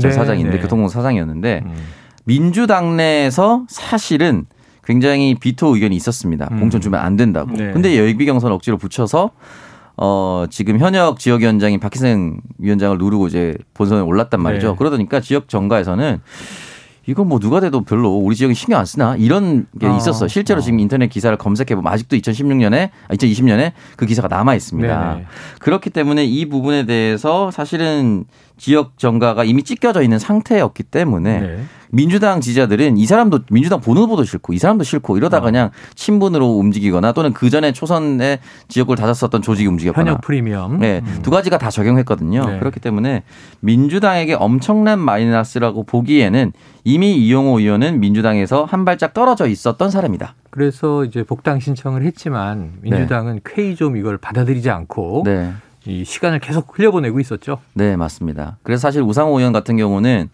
전 0.00 0.10
네, 0.10 0.10
사장인데 0.10 0.52
네. 0.52 0.58
교통공 0.58 0.88
사장이었는데 0.88 1.62
음. 1.64 1.74
민주당 2.24 2.96
내에서 2.96 3.64
사실은 3.68 4.46
굉장히 4.84 5.34
비토 5.34 5.74
의견이 5.74 5.94
있었습니다. 5.96 6.48
음. 6.50 6.60
공천 6.60 6.80
주면 6.80 7.00
안 7.00 7.16
된다고. 7.16 7.52
네. 7.52 7.72
근데 7.72 7.98
예비 7.98 8.24
경선 8.24 8.50
억지로 8.52 8.78
붙여서 8.78 9.30
어 9.98 10.44
지금 10.48 10.78
현역 10.78 11.18
지역 11.18 11.40
위원장인 11.40 11.80
박희생 11.80 12.40
위원장을 12.58 12.96
누르고 12.98 13.26
이제 13.26 13.56
본선에 13.74 14.00
올랐단 14.00 14.40
말이죠. 14.40 14.70
네. 14.70 14.74
그러니까 14.78 15.20
지역 15.20 15.48
정가에서는 15.48 16.20
이건 17.08 17.26
뭐 17.26 17.38
누가 17.38 17.58
돼도 17.58 17.84
별로 17.84 18.10
우리 18.10 18.36
지역에 18.36 18.52
신경 18.52 18.80
안 18.80 18.84
쓰나 18.84 19.16
이런 19.16 19.66
게 19.80 19.86
어. 19.86 19.96
있었어. 19.96 20.28
실제로 20.28 20.58
어. 20.58 20.62
지금 20.62 20.78
인터넷 20.78 21.08
기사를 21.08 21.34
검색해 21.38 21.74
보면 21.74 21.90
아직도 21.90 22.16
2016년에 22.16 22.90
2020년에 23.08 23.72
그 23.96 24.04
기사가 24.04 24.28
남아 24.28 24.54
있습니다. 24.54 25.14
네네. 25.14 25.26
그렇기 25.58 25.88
때문에 25.88 26.26
이 26.26 26.46
부분에 26.50 26.84
대해서 26.84 27.50
사실은 27.50 28.26
지역 28.58 28.98
정가가 28.98 29.44
이미 29.44 29.62
찢겨져 29.62 30.02
있는 30.02 30.18
상태였기 30.18 30.82
때문에 30.82 31.40
네. 31.40 31.64
민주당 31.90 32.40
지지자들은 32.40 32.96
이 32.96 33.06
사람도 33.06 33.40
민주당 33.50 33.80
보는 33.80 34.02
후보도 34.02 34.24
싫고 34.24 34.52
이 34.52 34.58
사람도 34.58 34.84
싫고 34.84 35.16
이러다가 35.16 35.44
어. 35.44 35.46
그냥 35.46 35.70
친분으로 35.94 36.46
움직이거나 36.46 37.12
또는 37.12 37.32
그 37.32 37.50
전에 37.50 37.72
초선의 37.72 38.40
지역구를 38.68 39.00
다졌었던 39.00 39.42
조직이 39.42 39.68
움직였거나 39.68 40.10
현역 40.10 40.20
프리미엄. 40.20 40.78
네, 40.78 41.00
음. 41.04 41.20
두 41.22 41.30
가지가 41.30 41.58
다 41.58 41.70
적용했거든요. 41.70 42.44
네. 42.44 42.58
그렇기 42.58 42.80
때문에 42.80 43.22
민주당에게 43.60 44.34
엄청난 44.34 44.98
마이너스라고 44.98 45.84
보기에는 45.84 46.52
이미 46.84 47.16
이용호 47.16 47.60
의원은 47.60 48.00
민주당에서 48.00 48.64
한 48.64 48.84
발짝 48.84 49.14
떨어져 49.14 49.46
있었던 49.46 49.90
사람이다. 49.90 50.34
그래서 50.50 51.04
이제 51.04 51.22
복당 51.22 51.60
신청을 51.60 52.02
했지만 52.04 52.72
민주당은 52.82 53.40
쾌히 53.44 53.76
좀 53.76 53.96
이걸 53.96 54.18
받아들이지 54.18 54.70
않고 54.70 55.22
네. 55.24 55.52
이 55.88 56.04
시간을 56.04 56.38
계속 56.38 56.78
흘려보내고 56.78 57.18
있었죠. 57.18 57.58
네, 57.72 57.96
맞습니다. 57.96 58.58
그래서 58.62 58.82
사실 58.82 59.02
우상호 59.02 59.38
의원 59.38 59.52
같은 59.52 59.76
경우는 59.76 60.28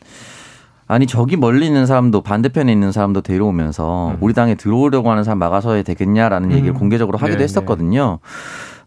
아니 0.87 1.07
저기 1.07 1.37
멀리 1.37 1.67
있는 1.67 1.87
사람도 1.87 2.23
반대편에 2.23 2.71
있는 2.71 2.93
사람도 2.93 3.23
데려오면서 3.23 4.11
음. 4.11 4.17
우리 4.21 4.35
당에 4.35 4.55
들어오려고 4.55 5.11
하는 5.11 5.25
사람 5.25 5.39
막아서야 5.39 5.83
되겠냐라는 5.83 6.51
음. 6.51 6.57
얘기를 6.57 6.75
공개적으로 6.75 7.17
하기도 7.19 7.39
네, 7.39 7.45
했었거든요. 7.45 8.19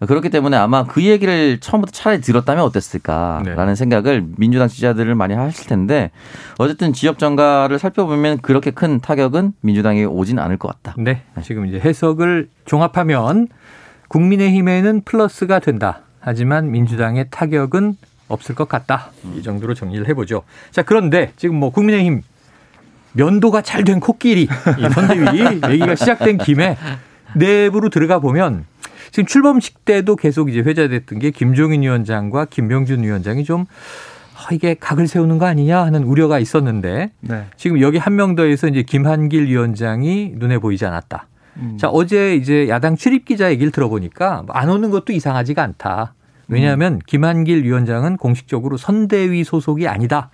그렇기 0.06 0.30
때문에 0.30 0.56
아마 0.58 0.84
그 0.84 1.04
얘기를 1.04 1.60
처음부터 1.60 1.92
차라리 1.92 2.22
들었다면 2.22 2.64
어땠을까라는 2.66 3.66
네. 3.66 3.76
생각을 3.76 4.26
민주당 4.38 4.68
지지자들을 4.68 5.16
많이 5.16 5.34
하실 5.34 5.66
텐데 5.68 6.12
어쨌든 6.60 6.94
지역 6.94 7.18
정가를 7.18 7.80
살펴보면 7.80 8.40
그렇게 8.44 8.70
큰 8.70 9.00
타격은 9.00 9.54
민주당에 9.62 10.04
오진 10.04 10.38
않을 10.38 10.58
것 10.58 10.68
같다. 10.68 10.94
네. 11.00 11.24
지금 11.42 11.66
이제 11.66 11.80
해석을 11.80 12.50
종합하면 12.66 13.48
국민의힘에는 14.10 15.02
플러스가 15.04 15.58
된다. 15.58 16.02
하지만 16.32 16.72
민주당의 16.72 17.28
타격은 17.32 17.96
없을 18.28 18.54
것 18.54 18.68
같다. 18.68 19.12
이 19.38 19.42
정도로 19.42 19.74
정리를 19.74 20.06
해보죠. 20.10 20.44
자, 20.72 20.82
그런데 20.84 21.32
지금 21.38 21.56
뭐 21.56 21.70
국민의힘 21.70 22.22
면도가 23.14 23.62
잘 23.62 23.86
된 23.86 24.02
코끼리 24.02 24.42
이 24.44 24.90
선대위 24.94 25.40
얘기가 25.72 25.96
시작된 25.96 26.40
김에 26.40 26.76
내부로 27.34 27.88
들어가 27.88 28.20
보면 28.20 28.66
지금 29.12 29.26
출범식 29.26 29.86
때도 29.86 30.18
계속 30.18 30.50
이제 30.50 30.60
회자됐던 30.60 31.20
게 31.20 31.32
김종인 31.32 31.84
위원장과 31.84 32.48
김병준 32.50 33.04
위원장이 33.04 33.46
좀 33.46 33.66
아, 34.36 34.54
이게 34.54 34.76
각을 34.78 35.08
세우는 35.08 35.38
거 35.38 35.46
아니냐 35.46 35.82
하는 35.82 36.04
우려가 36.04 36.40
있었는데 36.40 37.12
네. 37.22 37.46
지금 37.56 37.80
여기 37.80 37.98
한 37.98 38.16
명 38.18 38.36
더해서 38.36 38.68
이제 38.68 38.84
김한길 38.84 39.48
위원장이 39.48 40.34
눈에 40.36 40.58
보이지 40.58 40.86
않았다. 40.86 41.26
음. 41.56 41.78
자, 41.80 41.88
어제 41.88 42.36
이제 42.36 42.68
야당 42.68 42.98
출입 42.98 43.24
기자 43.24 43.50
얘기를 43.50 43.72
들어보니까 43.72 44.44
안 44.50 44.70
오는 44.70 44.92
것도 44.92 45.14
이상하지가 45.14 45.64
않다. 45.64 46.14
왜냐하면 46.48 47.00
김한길 47.06 47.64
위원장은 47.64 48.18
공식적으로 48.18 48.78
선대위 48.78 49.44
소속이 49.44 49.88
아니다. 49.88 50.30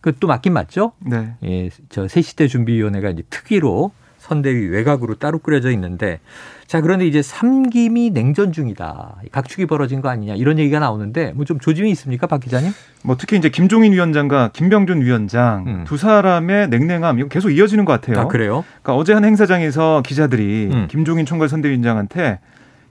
그것도 0.00 0.26
맞긴 0.26 0.54
맞죠? 0.54 0.92
네. 1.00 1.34
예, 1.44 1.68
저 1.90 2.08
새시대 2.08 2.48
준비위원회가 2.48 3.10
이제 3.10 3.22
특위로 3.28 3.92
선대위 4.18 4.66
외곽으로 4.68 5.14
따로 5.16 5.38
꾸려져 5.38 5.70
있는데 5.72 6.20
자, 6.66 6.80
그런데 6.80 7.06
이제 7.06 7.20
삼김이 7.20 8.10
냉전 8.10 8.52
중이다. 8.52 9.16
각축이 9.32 9.66
벌어진 9.66 10.00
거 10.00 10.08
아니냐 10.08 10.34
이런 10.34 10.58
얘기가 10.58 10.78
나오는데 10.78 11.32
뭐 11.32 11.44
좀 11.44 11.58
조짐이 11.58 11.90
있습니까, 11.90 12.26
박 12.28 12.40
기자님? 12.40 12.70
뭐 13.02 13.16
특히 13.18 13.36
이제 13.36 13.48
김종인 13.48 13.92
위원장과 13.92 14.50
김병준 14.52 15.02
위원장 15.02 15.64
음. 15.66 15.84
두 15.86 15.96
사람의 15.96 16.68
냉랭함 16.68 17.18
이거 17.18 17.28
계속 17.28 17.50
이어지는 17.50 17.84
것 17.84 17.92
같아요. 18.00 18.20
아, 18.20 18.28
그래요? 18.28 18.64
그러니까 18.82 18.94
어제 18.94 19.12
한 19.14 19.24
행사장에서 19.24 20.02
기자들이 20.06 20.70
음. 20.72 20.88
김종인 20.88 21.26
총괄 21.26 21.48
선대위원장한테 21.48 22.38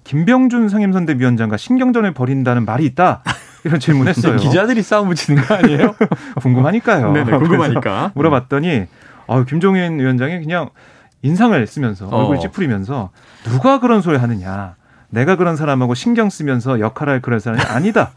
김병준 0.09 0.69
상임선대위원장과 0.69 1.57
신경전을 1.57 2.15
벌인다는 2.15 2.65
말이 2.65 2.83
있다 2.83 3.21
이런 3.63 3.79
질문했어요. 3.79 4.37
기자들이 4.37 4.81
싸움 4.81 5.09
붙이는 5.09 5.43
거 5.43 5.53
아니에요? 5.53 5.93
궁금하니까요. 6.41 7.11
네네, 7.11 7.37
궁금하니까. 7.37 7.81
그래서 7.81 8.11
물어봤더니 8.15 8.87
어, 9.27 9.43
김종인 9.43 9.99
위원장이 9.99 10.39
그냥 10.39 10.71
인상을 11.21 11.67
쓰면서 11.67 12.07
어. 12.07 12.21
얼굴 12.21 12.39
찌푸리면서 12.39 13.11
누가 13.43 13.79
그런 13.79 14.01
소리 14.01 14.17
하느냐. 14.17 14.77
내가 15.11 15.35
그런 15.35 15.55
사람하고 15.55 15.93
신경 15.93 16.31
쓰면서 16.31 16.79
역할할 16.79 17.21
그런 17.21 17.39
사람이 17.39 17.61
아니다. 17.61 18.09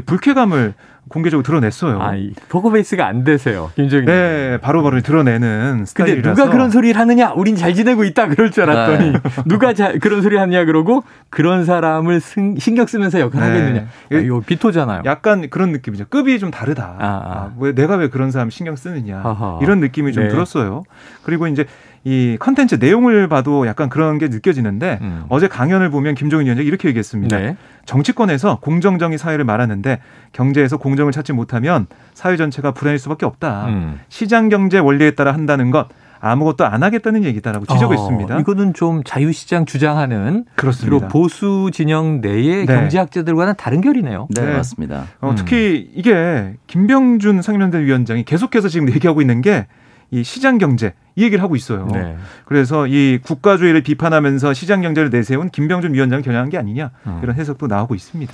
불쾌감을 0.00 0.74
공개적으로 1.08 1.42
드러냈어요. 1.42 2.00
아, 2.00 2.14
이 2.14 2.32
포커 2.48 2.70
베이스가 2.70 3.06
안 3.06 3.24
되세요. 3.24 3.70
김정인. 3.74 4.06
네, 4.06 4.56
바로 4.62 4.82
바로 4.82 5.00
드러내는 5.02 5.70
근데 5.72 5.84
스타일이라서. 5.84 6.34
누가 6.34 6.50
그런 6.50 6.70
소리를 6.70 6.98
하느냐? 6.98 7.32
우린 7.32 7.56
잘 7.56 7.74
지내고 7.74 8.04
있다 8.04 8.28
그럴 8.28 8.50
줄 8.52 8.62
알았더니 8.70 9.12
네. 9.12 9.18
누가 9.46 9.74
자, 9.74 9.92
그런 10.00 10.22
소리 10.22 10.36
하느냐 10.36 10.64
그러고 10.64 11.02
그런 11.28 11.64
사람을 11.64 12.20
승- 12.20 12.56
신경 12.56 12.86
쓰면서 12.86 13.18
역할 13.20 13.40
네. 13.40 13.48
하겠느냐? 13.48 13.80
아, 14.12 14.14
이거 14.16 14.40
비토잖아요. 14.40 15.02
약간 15.04 15.50
그런 15.50 15.72
느낌이죠. 15.72 16.06
급이 16.08 16.38
좀 16.38 16.50
다르다. 16.50 16.96
아, 16.98 17.04
아. 17.04 17.32
아, 17.34 17.52
왜 17.58 17.74
내가 17.74 17.96
왜 17.96 18.08
그런 18.08 18.30
사람 18.30 18.48
신경 18.48 18.76
쓰느냐 18.76 19.20
아하. 19.24 19.58
이런 19.60 19.80
느낌이 19.80 20.12
좀 20.12 20.24
네. 20.24 20.28
들었어요. 20.30 20.84
그리고 21.24 21.48
이제 21.48 21.66
이 22.04 22.36
컨텐츠 22.40 22.76
내용을 22.76 23.28
봐도 23.28 23.66
약간 23.66 23.88
그런 23.88 24.18
게 24.18 24.28
느껴지는데 24.28 24.98
음. 25.02 25.24
어제 25.28 25.46
강연을 25.46 25.90
보면 25.90 26.14
김종인 26.14 26.46
위원장이 26.46 26.66
이렇게 26.66 26.88
얘기했습니다. 26.88 27.38
네. 27.38 27.56
정치권에서 27.84 28.58
공정정의 28.60 29.18
사회를 29.18 29.44
말하는데 29.44 30.00
경제에서 30.32 30.78
공정을 30.78 31.12
찾지 31.12 31.32
못하면 31.32 31.86
사회 32.14 32.36
전체가 32.36 32.72
불안할 32.72 32.98
수밖에 32.98 33.24
없다. 33.24 33.66
음. 33.66 34.00
시장 34.08 34.48
경제 34.48 34.78
원리에 34.78 35.12
따라 35.12 35.32
한다는 35.32 35.70
것 35.70 35.88
아무것도 36.24 36.64
안 36.64 36.84
하겠다는 36.84 37.24
얘기다라고 37.24 37.66
지적했습니다. 37.66 38.36
어, 38.36 38.40
이거는 38.40 38.74
좀 38.74 39.02
자유시장 39.04 39.66
주장하는 39.66 40.32
주로 40.32 40.44
그렇습니다. 40.54 41.08
보수 41.08 41.70
진영 41.72 42.20
내의 42.20 42.64
네. 42.64 42.66
경제학자들과는 42.66 43.54
다른 43.58 43.80
결이네요. 43.80 44.28
네, 44.30 44.46
네. 44.46 44.52
맞습니다. 44.52 45.06
어, 45.20 45.30
음. 45.30 45.34
특히 45.34 45.90
이게 45.94 46.54
김병준 46.68 47.42
상임연대 47.42 47.80
위원장이 47.80 48.22
계속해서 48.24 48.68
지금 48.68 48.88
얘기하고 48.90 49.20
있는 49.20 49.40
게 49.40 49.66
이 50.12 50.22
시장 50.22 50.58
경제 50.58 50.92
이 51.16 51.24
얘기를 51.24 51.42
하고 51.42 51.56
있어요. 51.56 51.88
네. 51.92 52.16
그래서 52.44 52.86
이 52.86 53.18
국가주의를 53.22 53.82
비판하면서 53.82 54.52
시장 54.52 54.82
경제를 54.82 55.08
내세운 55.08 55.48
김병준 55.48 55.94
위원장을 55.94 56.22
겨냥한 56.22 56.50
게 56.50 56.58
아니냐 56.58 56.90
음. 57.06 57.20
이런 57.22 57.34
해석도 57.34 57.66
나오고 57.66 57.94
있습니다. 57.94 58.32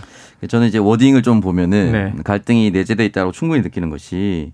저는 0.49 0.67
이제 0.67 0.79
워딩을 0.79 1.23
좀 1.23 1.41
보면은 1.41 1.93
네. 1.93 2.13
갈등이 2.25 2.73
내재돼 2.73 3.05
있다고 3.07 3.31
충분히 3.31 3.63
느끼는 3.63 3.91
것이 3.91 4.53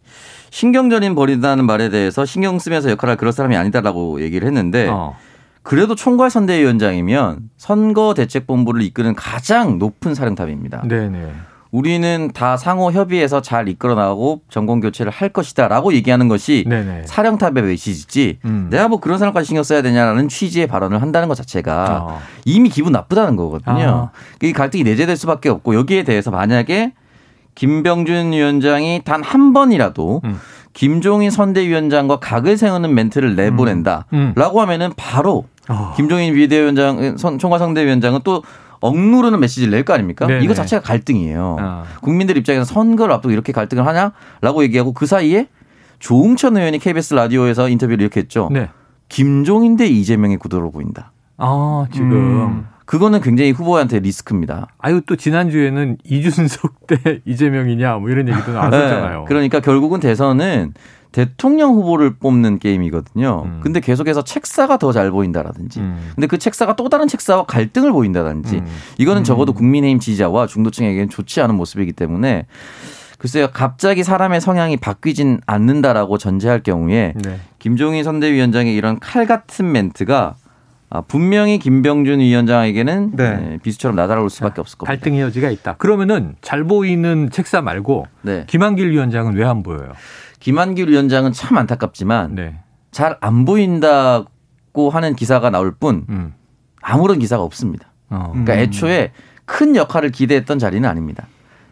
신경전인 0.50 1.14
벌인다는 1.14 1.64
말에 1.64 1.88
대해서 1.88 2.26
신경 2.26 2.58
쓰면서 2.58 2.90
역할할 2.90 3.16
그런 3.16 3.32
사람이 3.32 3.56
아니다라고 3.56 4.20
얘기를 4.20 4.46
했는데 4.46 4.88
어. 4.88 5.16
그래도 5.62 5.94
총괄 5.94 6.28
선대위원장이면 6.28 7.48
선거 7.56 8.12
대책본부를 8.12 8.82
이끄는 8.82 9.14
가장 9.14 9.78
높은 9.78 10.14
사령탑입니다. 10.14 10.82
네네. 10.86 11.32
우리는 11.74 12.30
다 12.32 12.56
상호 12.56 12.92
협의해서 12.92 13.42
잘 13.42 13.68
이끌어 13.68 13.96
나가고 13.96 14.42
정권 14.48 14.78
교체를 14.80 15.10
할 15.10 15.30
것이다라고 15.30 15.92
얘기하는 15.94 16.28
것이 16.28 16.64
네네. 16.68 17.02
사령탑의 17.06 17.64
메시지지 17.64 18.38
음. 18.44 18.68
내가 18.70 18.86
뭐 18.86 19.00
그런 19.00 19.18
사람까지 19.18 19.44
신경 19.44 19.64
써야 19.64 19.82
되냐라는 19.82 20.28
취지의 20.28 20.68
발언을 20.68 21.02
한다는 21.02 21.26
것 21.26 21.34
자체가 21.34 22.04
어. 22.08 22.20
이미 22.44 22.68
기분 22.68 22.92
나쁘다는 22.92 23.34
거거든요. 23.34 24.10
아. 24.12 24.46
이 24.46 24.52
갈등이 24.52 24.84
내재될 24.84 25.16
수밖에 25.16 25.48
없고 25.48 25.74
여기에 25.74 26.04
대해서 26.04 26.30
만약에 26.30 26.92
김병준 27.56 28.30
위원장이 28.32 29.02
단 29.04 29.24
한 29.24 29.52
번이라도 29.52 30.20
음. 30.22 30.38
김종인 30.74 31.30
선대위원장과 31.32 32.16
각을 32.20 32.56
세우는 32.56 32.94
멘트를 32.94 33.34
내보낸다라고 33.34 34.06
음. 34.12 34.32
하면은 34.62 34.92
바로 34.96 35.46
어. 35.68 35.92
김종인 35.96 36.34
비대위원장, 36.34 37.16
선- 37.16 37.38
총괄선대위원장은 37.38 38.20
또 38.22 38.44
억누르는 38.84 39.40
메시지를 39.40 39.70
낼 39.70 39.84
거 39.84 39.94
아닙니까? 39.94 40.26
네네. 40.26 40.44
이거 40.44 40.54
자체가 40.54 40.82
갈등이에요. 40.82 41.56
어. 41.60 41.84
국민들 42.02 42.36
입장에서 42.36 42.64
선거를 42.64 43.14
앞두고 43.14 43.32
이렇게 43.32 43.52
갈등을 43.52 43.86
하냐라고 43.86 44.62
얘기하고 44.64 44.92
그 44.92 45.06
사이에 45.06 45.48
조웅천 45.98 46.56
의원이 46.56 46.78
KBS 46.78 47.14
라디오에서 47.14 47.68
인터뷰를 47.68 48.00
이렇게 48.02 48.20
했죠. 48.20 48.48
네. 48.52 48.68
김종인 49.08 49.76
대 49.76 49.86
이재명의 49.86 50.36
구도로 50.38 50.70
보인다. 50.70 51.12
아 51.36 51.86
지금 51.92 52.12
음. 52.12 52.66
그거는 52.84 53.20
굉장히 53.22 53.50
후보한테 53.52 54.00
리스크입니다. 54.00 54.66
아유 54.78 55.00
또 55.06 55.16
지난주에는 55.16 55.98
이준석 56.04 56.86
대 56.86 57.20
이재명이냐 57.24 57.96
뭐 57.96 58.10
이런 58.10 58.28
얘기도 58.28 58.52
나왔었잖아요. 58.54 59.18
네. 59.20 59.24
그러니까 59.26 59.60
결국은 59.60 60.00
대선은 60.00 60.74
대통령 61.14 61.74
후보를 61.74 62.16
뽑는 62.16 62.58
게임이거든요. 62.58 63.42
음. 63.44 63.60
근데 63.62 63.78
계속해서 63.78 64.24
책사가 64.24 64.78
더 64.78 64.90
잘 64.90 65.12
보인다라든지. 65.12 65.78
음. 65.78 66.10
근데 66.16 66.26
그 66.26 66.38
책사가 66.38 66.74
또 66.74 66.88
다른 66.88 67.06
책사와 67.06 67.44
갈등을 67.44 67.92
보인다든지. 67.92 68.56
음. 68.56 68.66
이거는 68.98 69.22
음. 69.22 69.24
적어도 69.24 69.52
국민의힘 69.52 70.00
지지자와 70.00 70.48
중도층에게는 70.48 71.08
좋지 71.10 71.40
않은 71.40 71.54
모습이기 71.54 71.92
때문에 71.92 72.46
글쎄요. 73.18 73.46
갑자기 73.52 74.02
사람의 74.02 74.40
성향이 74.40 74.76
바뀌진 74.76 75.40
않는다라고 75.46 76.18
전제할 76.18 76.64
경우에 76.64 77.14
네. 77.16 77.38
김종인 77.60 78.02
선대위원장의 78.02 78.74
이런 78.74 78.98
칼 78.98 79.24
같은 79.24 79.70
멘트가 79.70 80.34
아, 80.90 81.00
분명히 81.00 81.58
김병준 81.60 82.18
위원장에게는 82.20 83.12
네. 83.14 83.36
네, 83.36 83.58
비수처럼 83.62 83.94
나달아올 83.96 84.30
수밖에 84.30 84.60
없을 84.60 84.78
겁니다. 84.78 84.90
갈등의 84.96 85.20
여지가 85.22 85.50
있다. 85.50 85.74
그러면은 85.76 86.34
잘 86.42 86.64
보이는 86.64 87.30
책사 87.30 87.62
말고 87.62 88.06
네. 88.22 88.44
김한길 88.48 88.90
위원장은 88.90 89.34
왜 89.36 89.44
안 89.44 89.62
보여요? 89.62 89.92
김한길 90.44 90.90
위원장은 90.90 91.32
참 91.32 91.56
안타깝지만 91.56 92.34
네. 92.34 92.58
잘안 92.90 93.46
보인다고 93.46 94.90
하는 94.90 95.16
기사가 95.16 95.48
나올 95.48 95.72
뿐 95.72 96.04
음. 96.10 96.34
아무런 96.82 97.18
기사가 97.18 97.42
없습니다. 97.42 97.90
어. 98.10 98.28
그러니까 98.30 98.52
음. 98.52 98.58
애초에 98.58 99.12
큰 99.46 99.74
역할을 99.74 100.10
기대했던 100.10 100.58
자리는 100.58 100.86
아닙니다. 100.86 101.26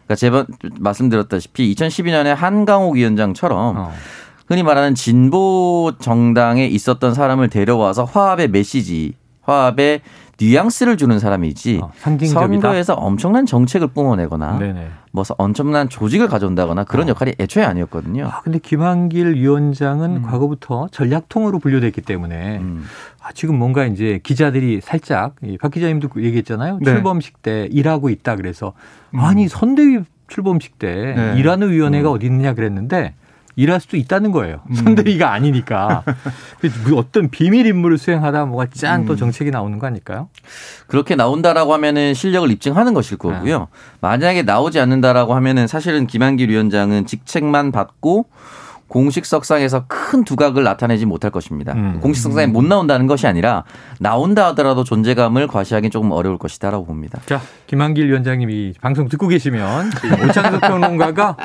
그러니까 0.07 0.15
제가 0.15 0.47
말씀드렸다시피 0.79 1.71
2012년에 1.75 2.33
한강옥 2.33 2.95
위원장처럼 2.95 3.77
어. 3.77 3.93
흔히 4.47 4.63
말하는 4.63 4.95
진보 4.95 5.91
정당에 5.99 6.65
있었던 6.65 7.13
사람을 7.13 7.49
데려와서 7.49 8.05
화합의 8.05 8.47
메시지, 8.47 9.13
화합의 9.43 10.01
뉘앙스를 10.43 10.97
주는 10.97 11.19
사람이지 11.19 11.79
어. 11.81 11.91
선거에서 11.97 12.93
엄청난 12.95 13.45
정책을 13.45 13.87
뿜어내거나 13.87 14.59
네네. 14.59 14.87
뭐 15.11 15.23
엄청난 15.37 15.89
조직을 15.89 16.27
가져온다거나 16.27 16.83
그런 16.83 17.07
어. 17.07 17.09
역할이 17.11 17.35
애초에 17.39 17.63
아니었거든요. 17.63 18.27
아, 18.27 18.41
근데 18.41 18.59
김한길 18.59 19.35
위원장은 19.35 20.17
음. 20.17 20.21
과거부터 20.23 20.87
전략통으로 20.91 21.59
분류됐기 21.59 22.01
때문에 22.01 22.57
음. 22.59 22.83
아, 23.21 23.31
지금 23.33 23.57
뭔가 23.57 23.85
이제 23.85 24.19
기자들이 24.23 24.81
살짝 24.81 25.35
이박 25.43 25.71
기자님도 25.71 26.09
그 26.09 26.23
얘기했잖아요. 26.23 26.79
네. 26.81 26.91
출범식 26.91 27.41
때 27.41 27.67
일하고 27.71 28.09
있다 28.09 28.35
그래서 28.35 28.73
음. 29.11 29.19
아니 29.19 29.47
선대위 29.47 29.99
출범식 30.27 30.79
때 30.79 31.13
네. 31.15 31.39
일하는 31.39 31.71
위원회가 31.71 32.09
어디 32.11 32.25
있느냐 32.25 32.53
그랬는데 32.53 33.13
일할 33.55 33.79
수도 33.79 33.97
있다는 33.97 34.31
거예요. 34.31 34.61
음. 34.69 34.75
선대위가 34.75 35.31
아니니까 35.31 36.03
그래서 36.59 36.89
뭐 36.89 36.99
어떤 36.99 37.29
비밀 37.29 37.65
임무를 37.65 37.97
수행하다 37.97 38.45
뭐가 38.45 38.67
짠또 38.73 39.13
음. 39.13 39.17
정책이 39.17 39.51
나오는 39.51 39.77
거 39.79 39.87
아닐까요? 39.87 40.29
그렇게 40.87 41.15
나온다라고 41.15 41.73
하면은 41.73 42.13
실력을 42.13 42.49
입증하는 42.51 42.93
것일 42.93 43.17
거고요. 43.17 43.67
만약에 44.01 44.43
나오지 44.43 44.79
않는다라고 44.79 45.35
하면은 45.35 45.67
사실은 45.67 46.07
김한길 46.07 46.49
위원장은 46.49 47.05
직책만 47.05 47.71
받고 47.71 48.25
공식석상에서 48.93 49.85
큰 49.87 50.23
두각을 50.23 50.63
나타내지 50.63 51.07
못할 51.07 51.31
것입니다. 51.31 51.73
음. 51.73 51.99
공식석상에 51.99 52.45
못 52.45 52.63
나온다는 52.63 53.07
것이 53.07 53.25
아니라 53.25 53.63
나온다 53.99 54.45
하더라도 54.49 54.83
존재감을 54.83 55.47
과시하기 55.47 55.89
조금 55.89 56.11
어려울 56.11 56.37
것이다라고 56.37 56.85
봅니다. 56.85 57.19
자, 57.25 57.41
김한길 57.65 58.07
위원장님이 58.07 58.75
방송 58.81 59.09
듣고 59.09 59.27
계시면 59.27 59.87
이 59.87 60.29
오창석 60.29 60.61
평론가가 60.61 61.37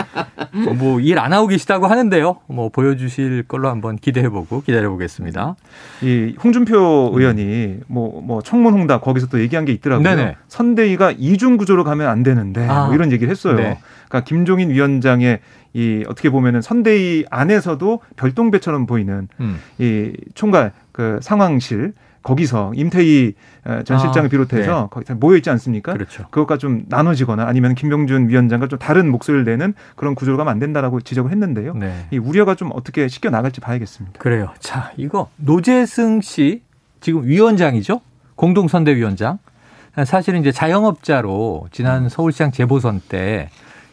뭐 0.79 0.99
일 1.01 1.19
안 1.19 1.33
하고 1.33 1.47
계시다고 1.47 1.87
하는데요. 1.87 2.37
뭐 2.49 2.69
보여주실 2.69 3.45
걸로 3.49 3.71
한번 3.71 3.97
기대해보고 3.97 4.61
기다려보겠습니다. 4.63 5.57
이 6.03 6.35
홍준표 6.45 7.13
의원이 7.15 7.79
뭐, 7.87 8.21
뭐 8.21 8.43
청문 8.43 8.75
홍답 8.75 9.01
거기서 9.01 9.29
또 9.29 9.41
얘기한 9.41 9.65
게 9.65 9.73
있더라고요. 9.73 10.07
네네. 10.07 10.37
선대위가 10.49 11.15
이중 11.17 11.57
구조로 11.57 11.83
가면 11.85 12.09
안 12.09 12.23
되는데 12.23 12.67
아. 12.69 12.87
뭐 12.87 12.95
이런 12.95 13.11
얘기를 13.11 13.31
했어요. 13.31 13.55
네. 13.57 13.79
그러니까 14.09 14.27
김종인 14.27 14.71
위원장의 14.71 15.41
이 15.75 16.05
어떻게 16.09 16.31
보면은 16.31 16.63
선대위 16.63 17.27
안에서도 17.31 18.01
별동배처럼 18.17 18.87
보이는 18.87 19.29
음. 19.41 19.59
이 19.79 20.13
총괄 20.35 20.73
그 20.93 21.19
상황실 21.23 21.93
거기서 22.23 22.73
임태희 22.75 23.35
어, 23.65 23.83
전 23.85 23.97
아, 23.97 24.01
실장을 24.01 24.29
비롯해서 24.29 24.89
거기 24.91 25.07
다 25.07 25.15
모여 25.15 25.37
있지 25.37 25.51
않습니까? 25.51 25.93
그렇죠. 25.93 26.25
그것과 26.31 26.59
좀 26.59 26.85
나눠지거나 26.89 27.47
아니면 27.47 27.75
김병준 27.75 28.29
위원장과 28.29 28.69
좀 28.69 28.79
다른 28.79 29.11
목소리를 29.11 29.45
내는 29.45 29.73
그런 29.95 30.15
구조로 30.15 30.37
가면 30.37 30.51
안 30.51 30.59
된다라고 30.59 31.01
지적을 31.01 31.31
했는데요. 31.31 31.75
네. 31.75 32.07
이 32.11 32.19
우려가 32.19 32.55
좀 32.55 32.71
어떻게 32.75 33.09
씻겨 33.09 33.31
나갈지 33.31 33.61
봐야겠습니다. 33.61 34.19
그래요. 34.19 34.51
자, 34.59 34.93
이거 34.97 35.31
노재승 35.37 36.21
씨 36.21 36.63
지금 37.01 37.25
위원장이죠? 37.25 38.01
공동선대위원장. 38.35 39.39
사실은 40.05 40.41
이제 40.41 40.53
자영업자로 40.53 41.69
지난 41.73 42.09
서울시장 42.09 42.53
재보선 42.53 43.01
때 43.09 43.49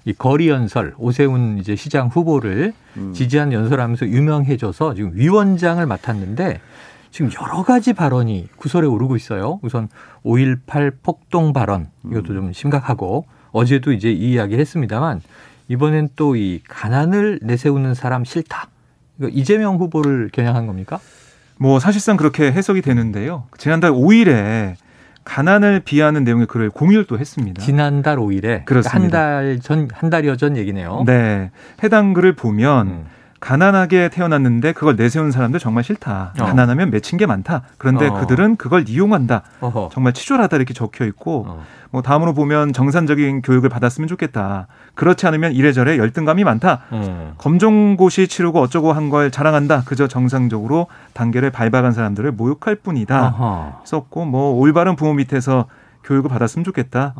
이 0.05 0.13
거리 0.13 0.49
연설 0.49 0.93
오세훈 0.97 1.57
이제 1.57 1.75
시장 1.75 2.07
후보를 2.07 2.73
음. 2.97 3.13
지지한 3.13 3.51
연설하면서 3.51 4.07
유명해져서 4.07 4.93
지금 4.93 5.11
위원장을 5.15 5.83
맡았는데 5.85 6.61
지금 7.11 7.31
여러 7.41 7.63
가지 7.63 7.93
발언이 7.93 8.49
구설에 8.55 8.85
오르고 8.87 9.15
있어요. 9.15 9.59
우선 9.63 9.87
5.18 10.23 10.93
폭동 11.01 11.53
발언 11.53 11.87
이것도 12.05 12.33
좀 12.33 12.53
심각하고 12.53 13.25
어제도 13.51 13.91
이제 13.93 14.11
이 14.11 14.33
이야기를 14.33 14.59
했습니다만 14.59 15.21
이번엔 15.69 16.09
또 16.15 16.35
이 16.35 16.59
가난을 16.67 17.39
내세우는 17.41 17.93
사람 17.95 18.23
싫다. 18.25 18.67
이거 19.17 19.29
이재명 19.29 19.77
후보를 19.77 20.29
겨냥한 20.31 20.67
겁니까? 20.67 20.99
뭐 21.57 21.79
사실상 21.79 22.17
그렇게 22.17 22.51
해석이 22.51 22.81
되는데요. 22.81 23.45
지난달 23.57 23.91
5일에 23.91 24.75
가난을 25.25 25.81
비하는 25.81 26.23
내용의 26.23 26.45
글을 26.45 26.69
공유를 26.69 27.05
또 27.05 27.17
했습니다. 27.19 27.61
지난달 27.61 28.17
5일에 28.17 28.63
그렇습니다. 28.65 28.99
한달 29.37 29.59
전 29.59 29.87
한 29.91 30.09
달여 30.09 30.35
전 30.37 30.55
얘기네요. 30.55 31.03
네. 31.05 31.51
해당 31.83 32.13
글을 32.13 32.35
보면 32.35 32.87
음. 32.87 33.05
가난하게 33.39 34.09
태어났는데 34.09 34.71
그걸 34.71 34.95
내세우는 34.95 35.31
사람들 35.31 35.59
정말 35.59 35.83
싫다. 35.83 36.33
어. 36.39 36.43
가난하면 36.45 36.89
맺힌 36.89 37.17
게 37.17 37.25
많다. 37.25 37.63
그런데 37.77 38.07
어. 38.07 38.13
그들은 38.19 38.55
그걸 38.55 38.87
이용한다. 38.89 39.43
어허. 39.61 39.89
정말 39.93 40.13
치졸하다 40.13 40.55
이렇게 40.57 40.73
적혀 40.73 41.05
있고 41.05 41.45
어. 41.47 41.63
뭐 41.91 42.01
다음으로 42.01 42.33
보면 42.33 42.73
정상적인 42.73 43.41
교육을 43.41 43.69
받았으면 43.69 44.07
좋겠다. 44.07 44.67
그렇지 44.95 45.27
않으면 45.27 45.51
이래저래 45.53 45.97
열등감이 45.97 46.43
많다. 46.43 46.81
음. 46.91 47.33
검정고시 47.37 48.27
치르고 48.27 48.59
어쩌고 48.61 48.93
한 48.93 49.09
걸 49.09 49.29
자랑한다. 49.29 49.83
그저 49.85 50.07
정상적으로 50.07 50.87
단계를 51.13 51.51
밟아간 51.51 51.91
사람들을 51.91 52.31
모욕할 52.31 52.75
뿐이다. 52.75 53.27
어허. 53.27 53.81
썼고 53.83 54.25
뭐 54.25 54.53
올바른 54.59 54.95
부모 54.95 55.13
밑에서 55.13 55.67
교육을 56.03 56.29
받았으면 56.29 56.63
좋겠다. 56.63 57.13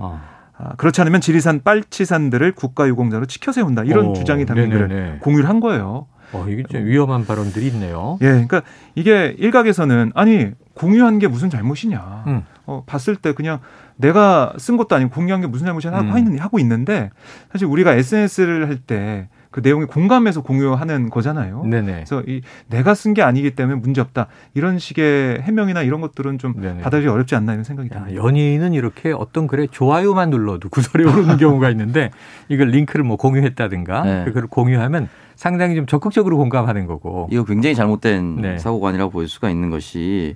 어. 0.57 0.63
아, 0.71 0.75
그렇지 0.75 1.01
않으면 1.01 1.21
지리산 1.21 1.61
빨치산들을 1.63 2.53
국가유공자로 2.53 3.25
치켜 3.25 3.51
세운다. 3.51 3.83
이런 3.83 4.07
오, 4.07 4.13
주장이 4.13 4.45
담긴 4.45 4.69
글을. 4.69 5.19
공유를 5.21 5.47
한 5.49 5.59
거예요. 5.59 6.07
어, 6.33 6.45
이게 6.49 6.63
좀 6.63 6.85
위험한 6.85 7.25
발언들이 7.25 7.67
있네요. 7.67 8.17
예, 8.21 8.25
그러니까 8.27 8.61
이게 8.95 9.35
일각에서는 9.37 10.11
아니 10.15 10.51
공유한 10.73 11.19
게 11.19 11.27
무슨 11.27 11.49
잘못이냐. 11.49 12.23
음. 12.27 12.43
어, 12.65 12.83
봤을 12.85 13.15
때 13.15 13.33
그냥 13.33 13.59
내가 13.95 14.53
쓴 14.57 14.75
것도 14.75 14.95
아니고 14.95 15.11
공유한 15.11 15.39
게 15.41 15.47
무슨 15.47 15.65
잘못이냐 15.67 15.93
하고, 15.95 16.07
음. 16.09 16.15
있는- 16.15 16.39
하고 16.39 16.59
있는데 16.59 17.11
사실 17.51 17.67
우리가 17.67 17.93
SNS를 17.93 18.67
할 18.67 18.79
때 18.79 19.29
그 19.55 19.61
내용에 19.63 19.85
공감해서 19.85 20.41
공유하는 20.41 21.09
거잖아요. 21.09 21.63
네네. 21.63 21.93
그래서 21.93 22.21
이 22.27 22.41
내가 22.67 22.93
쓴 22.93 23.13
게 23.13 23.21
아니기 23.21 23.51
때문에 23.51 23.79
문제 23.79 24.01
없다 24.01 24.27
이런 24.53 24.79
식의 24.79 25.43
해명이나 25.43 25.81
이런 25.81 26.01
것들은 26.01 26.39
좀 26.39 26.59
네네. 26.59 26.79
받아들이기 26.81 27.07
어렵지 27.07 27.35
않나 27.35 27.53
이런 27.53 27.63
생각이 27.63 27.87
야, 27.93 27.99
듭니다. 27.99 28.21
연예인은 28.21 28.73
이렇게 28.73 29.13
어떤 29.13 29.47
글에 29.47 29.67
좋아요만 29.71 30.29
눌러도 30.29 30.67
구설에 30.67 31.05
오르는 31.05 31.37
경우가 31.39 31.69
있는데 31.69 32.11
이걸 32.49 32.67
링크를 32.67 33.05
뭐 33.05 33.15
공유했다든가 33.15 34.03
네. 34.03 34.23
그걸 34.25 34.47
공유하면 34.47 35.07
상당히 35.35 35.75
좀 35.75 35.85
적극적으로 35.85 36.37
공감하는 36.37 36.87
거고. 36.87 37.27
이거 37.31 37.43
굉장히 37.43 37.75
잘못된 37.75 38.41
네. 38.41 38.57
사고관이라고 38.57 39.11
볼 39.11 39.27
수가 39.27 39.49
있는 39.49 39.69
것이 39.69 40.35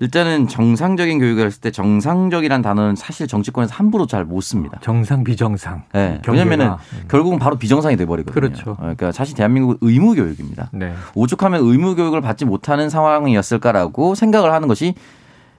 일단은 0.00 0.48
정상적인 0.48 1.18
교육을 1.18 1.46
했을 1.46 1.60
때 1.60 1.70
정상적이란 1.70 2.62
단어는 2.62 2.94
사실 2.96 3.26
정치권에서 3.26 3.74
함부로 3.74 4.06
잘 4.06 4.24
못 4.24 4.40
씁니다. 4.42 4.78
정상 4.82 5.24
비정상. 5.24 5.84
네. 5.94 6.20
왜냐면은 6.28 6.66
음. 6.70 7.04
결국은 7.08 7.38
바로 7.38 7.56
비정상이 7.56 7.96
돼 7.96 8.04
버리거든요. 8.04 8.34
그렇죠. 8.34 8.76
그러니까 8.76 9.10
사실 9.10 9.34
대한민국은 9.36 9.78
의무 9.80 10.14
교육입니다. 10.14 10.68
네. 10.72 10.92
오죽하면 11.14 11.62
의무 11.62 11.94
교육을 11.96 12.20
받지 12.20 12.44
못하는 12.44 12.90
상황이었을까라고 12.90 14.14
생각을 14.14 14.52
하는 14.52 14.68
것이 14.68 14.94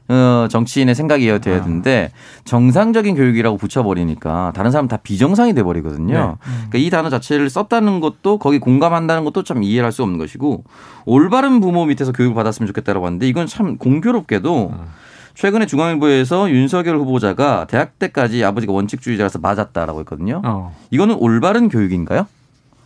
어, 0.09 0.47
정치인의 0.49 0.95
생각이어야 0.95 1.35
아. 1.35 1.39
되는데 1.39 2.11
정상적인 2.43 3.15
교육이라고 3.15 3.57
붙여버리니까 3.57 4.53
다른 4.55 4.71
사람 4.71 4.87
다 4.87 4.97
비정상이 4.97 5.53
돼버리거든요. 5.53 6.13
네. 6.13 6.51
그러니까 6.69 6.77
이 6.79 6.89
단어 6.89 7.09
자체를 7.09 7.49
썼다는 7.49 7.99
것도 7.99 8.39
거기 8.39 8.57
공감한다는 8.59 9.23
것도 9.23 9.43
참 9.43 9.61
이해를 9.63 9.85
할 9.85 9.89
수 9.91 10.03
없는 10.03 10.19
것이고 10.19 10.63
올바른 11.05 11.59
부모 11.61 11.85
밑에서 11.85 12.11
교육을 12.11 12.35
받았으면 12.35 12.67
좋겠다라고 12.67 13.05
하는데 13.07 13.27
이건 13.27 13.47
참 13.47 13.77
공교롭게도 13.77 14.69
음. 14.71 14.85
최근에 15.33 15.65
중앙일보에서 15.65 16.49
윤석열 16.51 16.97
후보자가 16.97 17.65
대학 17.67 17.97
때까지 17.97 18.43
아버지가 18.43 18.73
원칙주의자라서 18.73 19.39
맞았다라고 19.39 19.99
했거든요. 20.01 20.41
어. 20.45 20.75
이거는 20.91 21.15
올바른 21.19 21.69
교육인가요? 21.69 22.27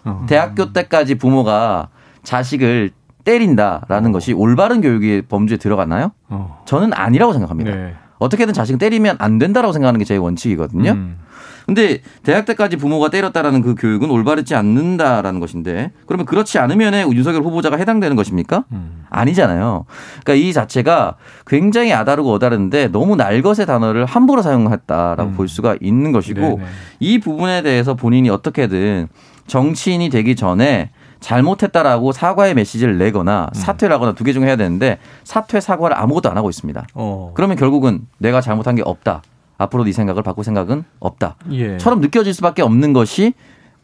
어. 0.05 0.25
대학교 0.29 0.71
때까지 0.71 1.15
부모가 1.15 1.89
자식을 2.23 2.91
때린다라는 3.23 4.11
것이 4.11 4.33
올바른 4.33 4.81
교육의 4.81 5.23
범주에 5.23 5.57
들어가나요? 5.57 6.11
어. 6.29 6.61
저는 6.65 6.93
아니라고 6.93 7.33
생각합니다. 7.33 7.71
네. 7.75 7.93
어떻게든 8.19 8.53
자식을 8.53 8.79
때리면 8.79 9.17
안 9.19 9.37
된다라고 9.37 9.73
생각하는 9.73 9.99
게 9.99 10.05
제 10.05 10.15
원칙이거든요. 10.17 10.91
음. 10.91 11.17
근데 11.65 12.01
대학 12.23 12.45
때까지 12.45 12.75
부모가 12.75 13.09
때렸다라는 13.09 13.61
그 13.61 13.73
교육은 13.75 14.09
올바르지 14.11 14.53
않는다라는 14.53 15.39
것인데 15.39 15.91
그러면 16.07 16.25
그렇지 16.25 16.59
않으면 16.59 17.13
윤석열 17.13 17.41
후보자가 17.41 17.77
해당되는 17.77 18.17
것입니까? 18.17 18.65
음. 18.73 19.05
아니잖아요. 19.09 19.85
그러니까 20.23 20.45
이 20.45 20.51
자체가 20.51 21.15
굉장히 21.47 21.93
아다르고 21.93 22.33
어다른데 22.33 22.89
너무 22.89 23.15
날것의 23.15 23.65
단어를 23.65 24.05
함부로 24.05 24.41
사용했다라고 24.41 25.23
음. 25.31 25.33
볼 25.35 25.47
수가 25.47 25.77
있는 25.79 26.11
것이고 26.11 26.41
네네. 26.41 26.63
이 26.99 27.19
부분에 27.19 27.61
대해서 27.61 27.93
본인이 27.93 28.29
어떻게든 28.29 29.07
정치인이 29.47 30.09
되기 30.09 30.35
전에 30.35 30.89
잘못했다라고 31.23 32.11
사과의 32.11 32.53
메시지를 32.53 32.97
내거나 32.97 33.49
음. 33.49 33.53
사퇴를 33.53 33.95
하거나 33.95 34.13
두 34.13 34.23
개중 34.23 34.43
해야 34.43 34.55
되는데 34.55 34.99
사퇴 35.23 35.61
사과를 35.61 35.97
아무것도 35.97 36.29
안 36.29 36.37
하고 36.37 36.49
있습니다. 36.49 36.85
어. 36.93 37.31
그러면 37.33 37.55
결국은 37.57 38.01
내가 38.17 38.41
잘못한 38.41 38.75
게 38.75 38.83
없다. 38.83 39.21
앞으로 39.57 39.85
네 39.85 39.93
생각을 39.93 40.21
바꿀 40.21 40.43
생각은 40.43 40.83
없다. 40.99 41.35
예. 41.51 41.77
처럼 41.77 42.01
느껴질 42.01 42.33
수밖에 42.33 42.61
없는 42.61 42.91
것이 42.91 43.33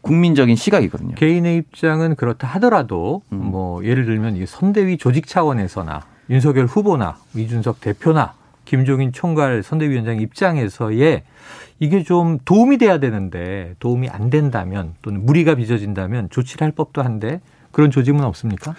국민적인 0.02 0.56
시각이거든요. 0.56 1.14
개인의 1.14 1.56
입장은 1.56 2.16
그렇다 2.16 2.46
하더라도 2.46 3.22
음. 3.32 3.38
뭐 3.50 3.84
예를 3.84 4.04
들면 4.04 4.36
이 4.36 4.46
선대위 4.46 4.98
조직 4.98 5.26
차원에서나 5.26 6.02
윤석열 6.28 6.66
후보나 6.66 7.16
이준석 7.34 7.80
대표나 7.80 8.34
김종인 8.74 9.10
총괄 9.10 9.64
선대위원장 9.64 10.20
입장에서의 10.20 11.24
이게 11.80 12.04
좀 12.04 12.38
도움이 12.44 12.78
돼야 12.78 12.98
되는데 12.98 13.74
도움이 13.80 14.08
안 14.08 14.30
된다면 14.30 14.94
또는 15.02 15.26
무리가 15.26 15.56
빚어진다면 15.56 16.30
조치를 16.30 16.64
할 16.64 16.70
법도 16.70 17.02
한데 17.02 17.40
그런 17.72 17.90
조짐은 17.90 18.22
없습니까? 18.22 18.76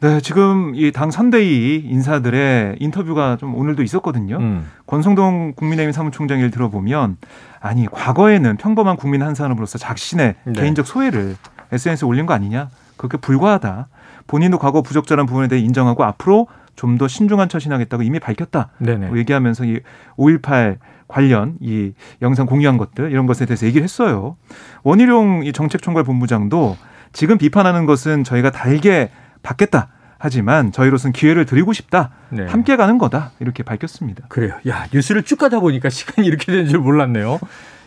네, 0.00 0.20
지금 0.22 0.72
이 0.74 0.92
당 0.92 1.10
선대위 1.10 1.84
인사들의 1.86 2.76
인터뷰가 2.80 3.36
좀 3.36 3.54
오늘도 3.54 3.82
있었거든요. 3.82 4.38
음. 4.38 4.66
권성동 4.86 5.52
국민의힘 5.56 5.92
사무총장 5.92 6.38
일 6.38 6.50
들어보면 6.50 7.18
아니 7.60 7.86
과거에는 7.86 8.56
평범한 8.56 8.96
국민 8.96 9.22
한 9.22 9.34
사람으로서 9.34 9.76
자신의 9.76 10.36
네. 10.44 10.52
개인적 10.54 10.86
소외를 10.86 11.36
SNS에 11.70 12.06
올린 12.08 12.24
거 12.24 12.32
아니냐? 12.32 12.70
그렇게 12.96 13.18
불과하다. 13.18 13.88
본인도 14.26 14.56
과거 14.58 14.80
부적절한 14.80 15.26
부분에 15.26 15.48
대해 15.48 15.60
인정하고 15.60 16.02
앞으로 16.02 16.46
좀 16.76 16.98
더 16.98 17.08
신중한 17.08 17.48
처신하겠다고 17.48 18.02
이미 18.02 18.18
밝혔다. 18.20 18.70
네네. 18.78 19.08
뭐 19.08 19.18
얘기하면서 19.18 19.64
이 19.64 19.80
5.18 20.16 20.78
관련 21.08 21.56
이 21.60 21.92
영상 22.22 22.46
공유한 22.46 22.76
것들 22.78 23.10
이런 23.10 23.26
것에 23.26 23.46
대해서 23.46 23.66
얘기를 23.66 23.82
했어요. 23.84 24.36
원희룡 24.82 25.42
이 25.44 25.52
정책총괄본부장도 25.52 26.76
지금 27.12 27.38
비판하는 27.38 27.86
것은 27.86 28.24
저희가 28.24 28.50
달게 28.50 29.10
받겠다. 29.42 29.88
하지만 30.18 30.72
저희로서는 30.72 31.12
기회를 31.12 31.44
드리고 31.44 31.72
싶다. 31.72 32.10
네. 32.30 32.46
함께 32.46 32.76
가는 32.76 32.96
거다. 32.98 33.32
이렇게 33.40 33.62
밝혔습니다. 33.62 34.24
그래요. 34.28 34.54
야, 34.66 34.86
뉴스를 34.92 35.22
쭉 35.22 35.36
가다 35.38 35.60
보니까 35.60 35.90
시간이 35.90 36.26
이렇게 36.26 36.50
되는 36.50 36.66
줄 36.66 36.78
몰랐네요. 36.78 37.38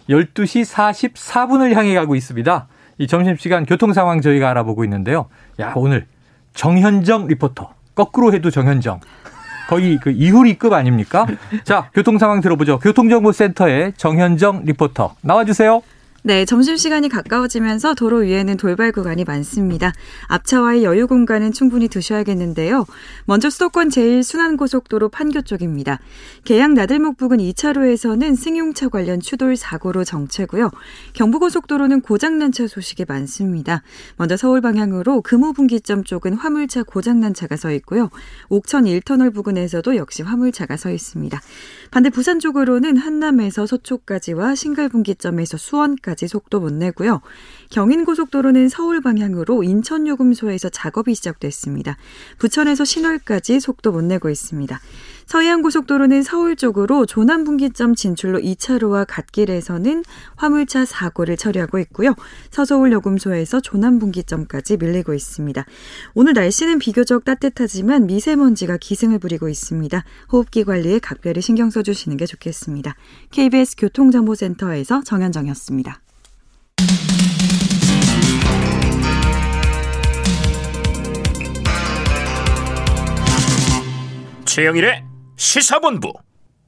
12시 0.09 0.71
44분을 1.13 1.73
향해 1.73 1.93
가고 1.95 2.15
있습니다. 2.15 2.67
이 2.99 3.07
점심시간 3.07 3.65
교통 3.65 3.93
상황 3.93 4.21
저희가 4.21 4.49
알아보고 4.49 4.83
있는데요. 4.83 5.27
야, 5.59 5.73
오늘 5.75 6.05
정현정 6.53 7.27
리포터. 7.27 7.73
거꾸로 7.97 8.31
해도 8.31 8.51
정현정. 8.51 9.01
거의 9.67 9.97
그 10.01 10.11
이후리급 10.11 10.71
아닙니까? 10.71 11.25
자, 11.65 11.89
교통 11.93 12.17
상황 12.17 12.39
들어보죠. 12.39 12.79
교통정보센터의 12.79 13.93
정현정 13.97 14.61
리포터. 14.63 15.15
나와주세요. 15.21 15.81
네, 16.27 16.43
점심시간이 16.43 17.07
가까워지면서 17.07 17.93
도로 17.93 18.17
위에는 18.17 18.57
돌발 18.57 18.91
구간이 18.91 19.23
많습니다. 19.23 19.93
앞차와의 20.27 20.83
여유 20.83 21.07
공간은 21.07 21.53
충분히 21.53 21.87
두셔야겠는데요. 21.87 22.85
먼저 23.23 23.49
수도권 23.49 23.87
제1순환고속도로 23.87 25.09
판교 25.09 25.43
쪽입니다. 25.43 26.01
계양 26.43 26.73
나들목 26.73 27.15
부근 27.15 27.37
2차로에서는 27.37 28.35
승용차 28.35 28.89
관련 28.89 29.21
추돌 29.21 29.55
사고로 29.55 30.03
정체고요. 30.03 30.69
경부고속도로는 31.13 32.01
고장난 32.01 32.51
차 32.51 32.67
소식이 32.67 33.05
많습니다. 33.07 33.81
먼저 34.17 34.35
서울 34.35 34.59
방향으로 34.59 35.21
금호분기점 35.21 36.03
쪽은 36.03 36.33
화물차 36.33 36.83
고장난 36.83 37.33
차가 37.33 37.55
서 37.55 37.71
있고요. 37.71 38.09
옥천 38.49 38.83
1터널 38.83 39.33
부근에서도 39.33 39.95
역시 39.95 40.23
화물차가 40.23 40.75
서 40.75 40.91
있습니다. 40.91 41.39
반대 41.89 42.09
부산 42.09 42.41
쪽으로는 42.41 42.97
한남에서 42.97 43.65
서초까지와 43.65 44.55
신갈분기점에서 44.55 45.55
수원까지 45.55 46.16
속도 46.25 46.59
못 46.59 46.73
내고요. 46.73 47.21
경인고속도로는 47.69 48.69
서울 48.69 49.01
방향으로 49.01 49.61
인천요금소에서 49.61 50.69
작업이 50.69 51.13
시작됐습니다. 51.13 51.97
부천에서 52.39 52.85
신월까지 52.85 53.59
속도 53.59 53.91
못 53.91 54.03
내고 54.03 54.29
있습니다. 54.31 54.79
서해안고속도로는 55.27 56.23
서울 56.23 56.55
쪽으로 56.55 57.05
조남분기점 57.05 57.95
진출로 57.95 58.39
2차로와 58.39 59.05
갓길에서는 59.07 60.03
화물차 60.37 60.85
사고를 60.85 61.35
처리하고 61.35 61.79
있고요. 61.79 62.15
서서울 62.49 62.93
요금소에서 62.93 63.59
조남분기점까지 63.59 64.77
밀리고 64.77 65.13
있습니다. 65.13 65.65
오늘 66.15 66.33
날씨는 66.33 66.79
비교적 66.79 67.25
따뜻하지만 67.25 68.07
미세먼지가 68.07 68.77
기승을 68.77 69.19
부리고 69.19 69.49
있습니다. 69.49 70.03
호흡기 70.31 70.63
관리에 70.63 70.99
각별히 70.99 71.41
신경 71.41 71.69
써주시는 71.69 72.15
게 72.15 72.25
좋겠습니다. 72.25 72.95
KBS 73.31 73.75
교통정보센터에서 73.77 75.03
정현정이었습니다. 75.03 76.06
최영일의 84.57 85.03
시사본부. 85.35 86.13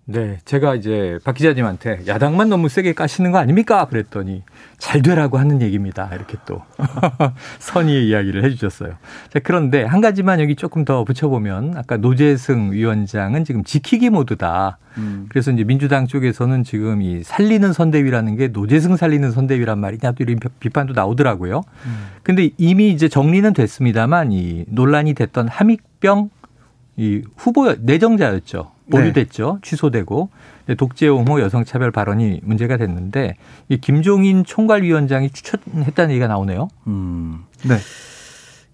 네, 0.06 0.38
제가 0.45 0.75
이제 0.75 1.17
박 1.23 1.34
기자님한테 1.34 2.02
야당만 2.06 2.47
너무 2.47 2.69
세게 2.69 2.93
까시는 2.93 3.32
거 3.32 3.39
아닙니까? 3.39 3.86
그랬더니 3.86 4.43
잘 4.78 5.02
되라고 5.02 5.39
하는 5.39 5.60
얘기입니다. 5.63 6.08
이렇게 6.13 6.38
또 6.45 6.62
선의의 7.58 8.08
이야기를 8.08 8.43
해주셨어요. 8.43 8.93
자, 9.34 9.39
그런데 9.39 9.84
한 9.84 10.02
가지만 10.02 10.39
여기 10.39 10.56
조금 10.56 10.86
더 10.86 11.04
붙여보면 11.04 11.78
아까 11.78 11.97
노재승 11.97 12.73
위원장은 12.73 13.43
지금 13.43 13.63
지키기 13.63 14.12
모드다. 14.12 14.78
음. 14.99 15.25
그래서 15.30 15.49
이제 15.49 15.63
민주당 15.63 16.06
쪽에서는 16.06 16.63
지금 16.63 17.02
이 17.02 17.23
살리는 17.23 17.73
선대위라는 17.73 18.36
게 18.36 18.49
노재승 18.49 18.97
살리는 18.97 19.32
선대위란 19.32 19.80
말이냐 19.80 20.12
또 20.12 20.23
이런 20.23 20.38
비판도 20.60 20.93
나오더라고요. 20.93 21.63
근데 22.21 22.52
이미 22.58 22.91
이제 22.91 23.08
정리는 23.08 23.52
됐습니다만 23.52 24.32
이 24.32 24.65
논란이 24.67 25.15
됐던 25.15 25.47
함익병 25.47 26.30
이 26.99 27.21
후보 27.38 27.73
내정자였죠. 27.79 28.71
보류됐죠. 28.91 29.59
취소되고 29.62 30.29
근데 30.65 30.75
독재 30.75 31.07
옹호 31.07 31.39
여성차별 31.39 31.91
발언이 31.91 32.41
문제가 32.43 32.75
됐는데 32.75 33.35
이 33.69 33.77
김종인 33.77 34.43
총괄위원장이 34.43 35.29
추천했다는 35.29 36.12
얘기가 36.12 36.27
나오네요. 36.27 36.67
음. 36.88 37.45
네. 37.63 37.77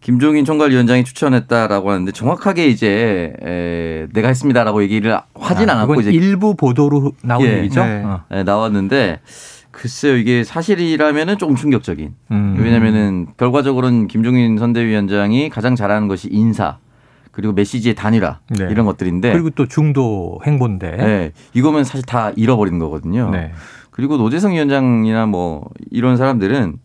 김종인 0.02 0.44
총괄위원장이 0.44 1.04
추천했다라고 1.04 1.92
하는데 1.92 2.12
정확하게 2.12 2.68
이제 2.68 3.34
에, 3.44 4.08
내가 4.12 4.30
했습니다라고 4.30 4.82
얘기를 4.82 5.20
하진 5.36 5.70
아, 5.70 5.74
않았고 5.74 6.02
이제 6.02 6.12
일부 6.12 6.56
보도로 6.56 7.12
나온 7.22 7.46
예. 7.46 7.60
얘기죠. 7.60 7.86
네. 7.86 8.04
어. 8.04 8.24
에, 8.32 8.42
나왔는데 8.42 9.20
글쎄요 9.70 10.16
이게 10.16 10.44
사실이라면은 10.44 11.38
조금 11.38 11.56
충격적인. 11.56 12.16
음. 12.32 12.58
왜냐면은 12.60 13.28
결과적으로는 13.38 14.08
김종인 14.08 14.58
선대위원장이 14.58 15.50
가장 15.50 15.76
잘하는 15.76 16.08
것이 16.08 16.28
인사 16.32 16.80
그리고 17.36 17.52
메시지의 17.52 17.96
단일화 17.96 18.40
네. 18.58 18.68
이런 18.72 18.86
것들인데 18.86 19.34
그리고 19.34 19.50
또 19.50 19.68
중도 19.68 20.40
행보인데. 20.46 20.98
예, 21.00 21.32
이거면 21.54 21.84
사실 21.84 22.06
다 22.06 22.32
잃어버리는 22.38 22.80
거거든요. 22.80 23.30
네. 23.30 23.52
그리고 23.92 24.16
노재성 24.16 24.54
위원장이나 24.54 25.26
뭐 25.26 25.70
이런 25.92 26.16
사람들은 26.16 26.78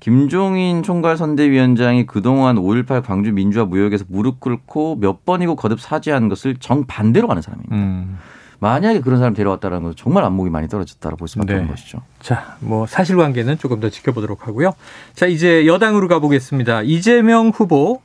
김종인 0.00 0.82
총괄 0.82 1.16
선대위원장이 1.16 2.04
그동안 2.04 2.56
5.18 2.56 3.02
광주 3.02 3.32
민주화 3.32 3.64
무역에서 3.64 4.04
무릎 4.08 4.40
꿇고 4.40 4.96
몇 5.00 5.24
번이고 5.24 5.56
거듭 5.56 5.80
사죄한 5.80 6.28
것을 6.28 6.56
정반대로 6.56 7.26
가는 7.26 7.40
사람입니다. 7.40 7.74
음. 7.74 8.18
만약에 8.60 9.00
그런 9.00 9.18
사람 9.18 9.32
데려왔다는 9.32 9.82
것은 9.84 9.96
정말 9.96 10.24
안목이 10.24 10.50
많이 10.50 10.68
떨어졌다고 10.68 11.16
볼 11.16 11.28
수밖에 11.28 11.54
네. 11.54 11.60
없는 11.60 11.70
것이죠. 11.70 12.02
자, 12.20 12.56
뭐 12.60 12.86
사실관계는 12.86 13.56
조금 13.56 13.80
더 13.80 13.88
지켜보도록 13.88 14.46
하고요. 14.46 14.74
자, 15.14 15.26
이제 15.26 15.66
여당으로 15.66 16.08
가보겠습니다. 16.08 16.82
이재명 16.82 17.48
후보 17.48 18.02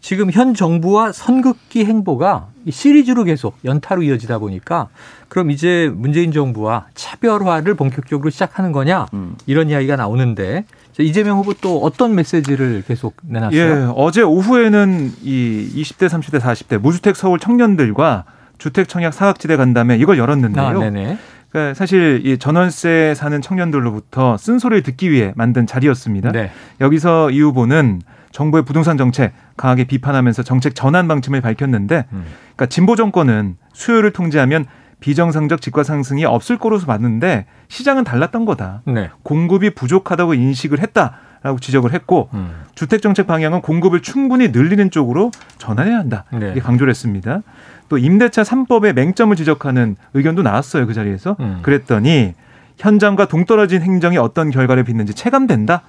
지금 0.00 0.30
현 0.30 0.54
정부와 0.54 1.12
선긋기 1.12 1.84
행보가 1.84 2.48
이 2.64 2.70
시리즈로 2.70 3.24
계속 3.24 3.58
연타로 3.64 4.02
이어지다 4.02 4.38
보니까 4.38 4.88
그럼 5.28 5.50
이제 5.50 5.90
문재인 5.94 6.32
정부와 6.32 6.86
차별화를 6.94 7.74
본격적으로 7.74 8.30
시작하는 8.30 8.72
거냐 8.72 9.06
음. 9.12 9.36
이런 9.46 9.70
이야기가 9.70 9.96
나오는데 9.96 10.64
자, 10.92 11.02
이재명 11.02 11.38
후보 11.38 11.52
또 11.54 11.80
어떤 11.80 12.14
메시지를 12.14 12.84
계속 12.86 13.16
내놨어요? 13.22 13.60
예, 13.60 13.92
어제 13.94 14.22
오후에는 14.22 15.12
이 15.22 15.70
20대, 15.74 16.08
30대, 16.08 16.40
40대 16.40 16.78
무주택 16.78 17.16
서울 17.16 17.38
청년들과 17.38 18.24
주택 18.58 18.88
청약 18.88 19.14
사각지대 19.14 19.56
간담회 19.56 19.96
이걸 19.96 20.18
열었는데요. 20.18 20.64
아. 20.64 21.18
그러니까 21.50 21.74
사실 21.74 22.22
이 22.24 22.38
전월세 22.38 23.14
사는 23.16 23.40
청년들로부터 23.40 24.36
쓴소리를 24.36 24.82
듣기 24.82 25.10
위해 25.10 25.32
만든 25.36 25.66
자리였습니다. 25.66 26.32
네. 26.32 26.50
여기서 26.80 27.30
이 27.30 27.40
후보는 27.40 28.00
정부의 28.30 28.64
부동산 28.64 28.98
정책 28.98 29.32
강하게 29.56 29.84
비판하면서 29.84 30.42
정책 30.42 30.74
전환 30.74 31.08
방침을 31.08 31.40
밝혔는데, 31.40 32.04
음. 32.12 32.24
그러니까 32.40 32.66
진보 32.66 32.94
정권은 32.94 33.56
수요를 33.72 34.12
통제하면 34.12 34.66
비정상적 35.00 35.60
집가 35.60 35.82
상승이 35.82 36.24
없을 36.24 36.58
거로서 36.58 36.86
봤는데 36.86 37.46
시장은 37.68 38.04
달랐던 38.04 38.44
거다. 38.44 38.82
네. 38.84 39.10
공급이 39.22 39.70
부족하다고 39.70 40.34
인식을 40.34 40.80
했다라고 40.80 41.60
지적을 41.60 41.92
했고 41.94 42.28
음. 42.34 42.64
주택 42.74 43.00
정책 43.00 43.26
방향은 43.26 43.62
공급을 43.62 44.02
충분히 44.02 44.48
늘리는 44.48 44.90
쪽으로 44.90 45.30
전환해야 45.58 45.98
한다. 45.98 46.24
네. 46.32 46.46
이렇게 46.46 46.60
강조를 46.60 46.90
했습니다. 46.90 47.42
또 47.88 47.98
임대차 47.98 48.42
3법의 48.42 48.94
맹점을 48.94 49.34
지적하는 49.36 49.96
의견도 50.14 50.42
나왔어요. 50.42 50.86
그 50.86 50.94
자리에서. 50.94 51.36
음. 51.40 51.60
그랬더니 51.62 52.34
현장과 52.76 53.26
동떨어진 53.26 53.82
행정이 53.82 54.18
어떤 54.18 54.50
결과를 54.50 54.84
빚는지 54.84 55.14
체감된다. 55.14 55.82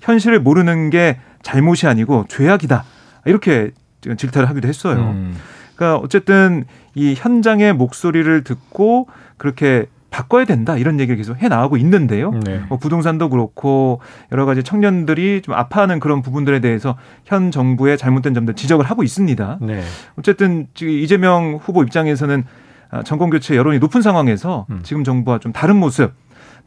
현실을 0.00 0.40
모르는 0.40 0.90
게 0.90 1.18
잘못이 1.42 1.86
아니고 1.86 2.26
죄악이다. 2.28 2.84
이렇게 3.26 3.70
질타를 4.02 4.48
하기도 4.48 4.68
했어요. 4.68 5.12
음. 5.14 5.36
그러니까 5.76 5.98
어쨌든 5.98 6.64
이 6.94 7.14
현장의 7.16 7.72
목소리를 7.74 8.44
듣고 8.44 9.08
그렇게 9.36 9.86
바꿔야 10.12 10.44
된다 10.44 10.76
이런 10.76 11.00
얘기를 11.00 11.16
계속 11.16 11.42
해 11.42 11.48
나가고 11.48 11.76
있는데요. 11.78 12.30
네. 12.44 12.60
뭐 12.68 12.78
부동산도 12.78 13.30
그렇고 13.30 14.00
여러 14.30 14.44
가지 14.44 14.62
청년들이 14.62 15.40
좀 15.42 15.54
아파하는 15.54 15.98
그런 15.98 16.22
부분들에 16.22 16.60
대해서 16.60 16.96
현 17.24 17.50
정부의 17.50 17.96
잘못된 17.98 18.34
점들 18.34 18.54
지적을 18.54 18.84
하고 18.84 19.02
있습니다. 19.02 19.58
네. 19.62 19.82
어쨌든 20.18 20.68
지금 20.74 20.92
이재명 20.92 21.58
후보 21.60 21.82
입장에서는 21.82 22.44
아, 22.90 23.02
정권 23.02 23.30
교체 23.30 23.56
여론이 23.56 23.78
높은 23.78 24.02
상황에서 24.02 24.66
음. 24.70 24.80
지금 24.82 25.02
정부와 25.02 25.38
좀 25.38 25.50
다른 25.50 25.76
모습, 25.76 26.12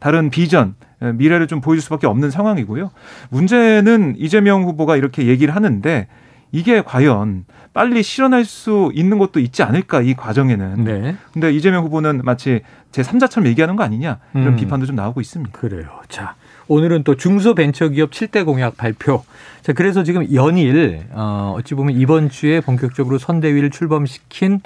다른 0.00 0.28
비전, 0.28 0.74
에, 1.00 1.12
미래를 1.12 1.46
좀 1.46 1.60
보여줄 1.60 1.82
수밖에 1.82 2.08
없는 2.08 2.32
상황이고요. 2.32 2.90
문제는 3.30 4.16
이재명 4.18 4.64
후보가 4.64 4.96
이렇게 4.96 5.26
얘기를 5.28 5.54
하는데 5.54 6.08
이게 6.52 6.82
과연 6.82 7.44
빨리 7.72 8.02
실현할 8.02 8.44
수 8.44 8.90
있는 8.94 9.18
것도 9.18 9.40
있지 9.40 9.62
않을까 9.62 10.00
이 10.00 10.14
과정에는. 10.14 10.84
네. 10.84 11.16
근데 11.32 11.52
이재명 11.52 11.84
후보는 11.84 12.22
마치 12.24 12.62
제 12.92 13.02
3자처럼 13.02 13.46
얘기하는 13.46 13.76
거 13.76 13.82
아니냐 13.82 14.18
이런 14.34 14.48
음. 14.48 14.56
비판도 14.56 14.86
좀 14.86 14.96
나오고 14.96 15.20
있습니다. 15.20 15.58
그래요. 15.58 15.86
자, 16.08 16.34
오늘은 16.68 17.02
또 17.02 17.16
중소벤처기업 17.16 18.10
7대 18.10 18.44
공약 18.46 18.76
발표. 18.76 19.24
자, 19.62 19.72
그래서 19.72 20.02
지금 20.04 20.32
연일 20.32 21.02
어, 21.12 21.54
어찌 21.58 21.74
보면 21.74 21.96
이번 21.96 22.30
주에 22.30 22.60
본격적으로 22.60 23.18
선대위를 23.18 23.70
출범시킨 23.70 24.60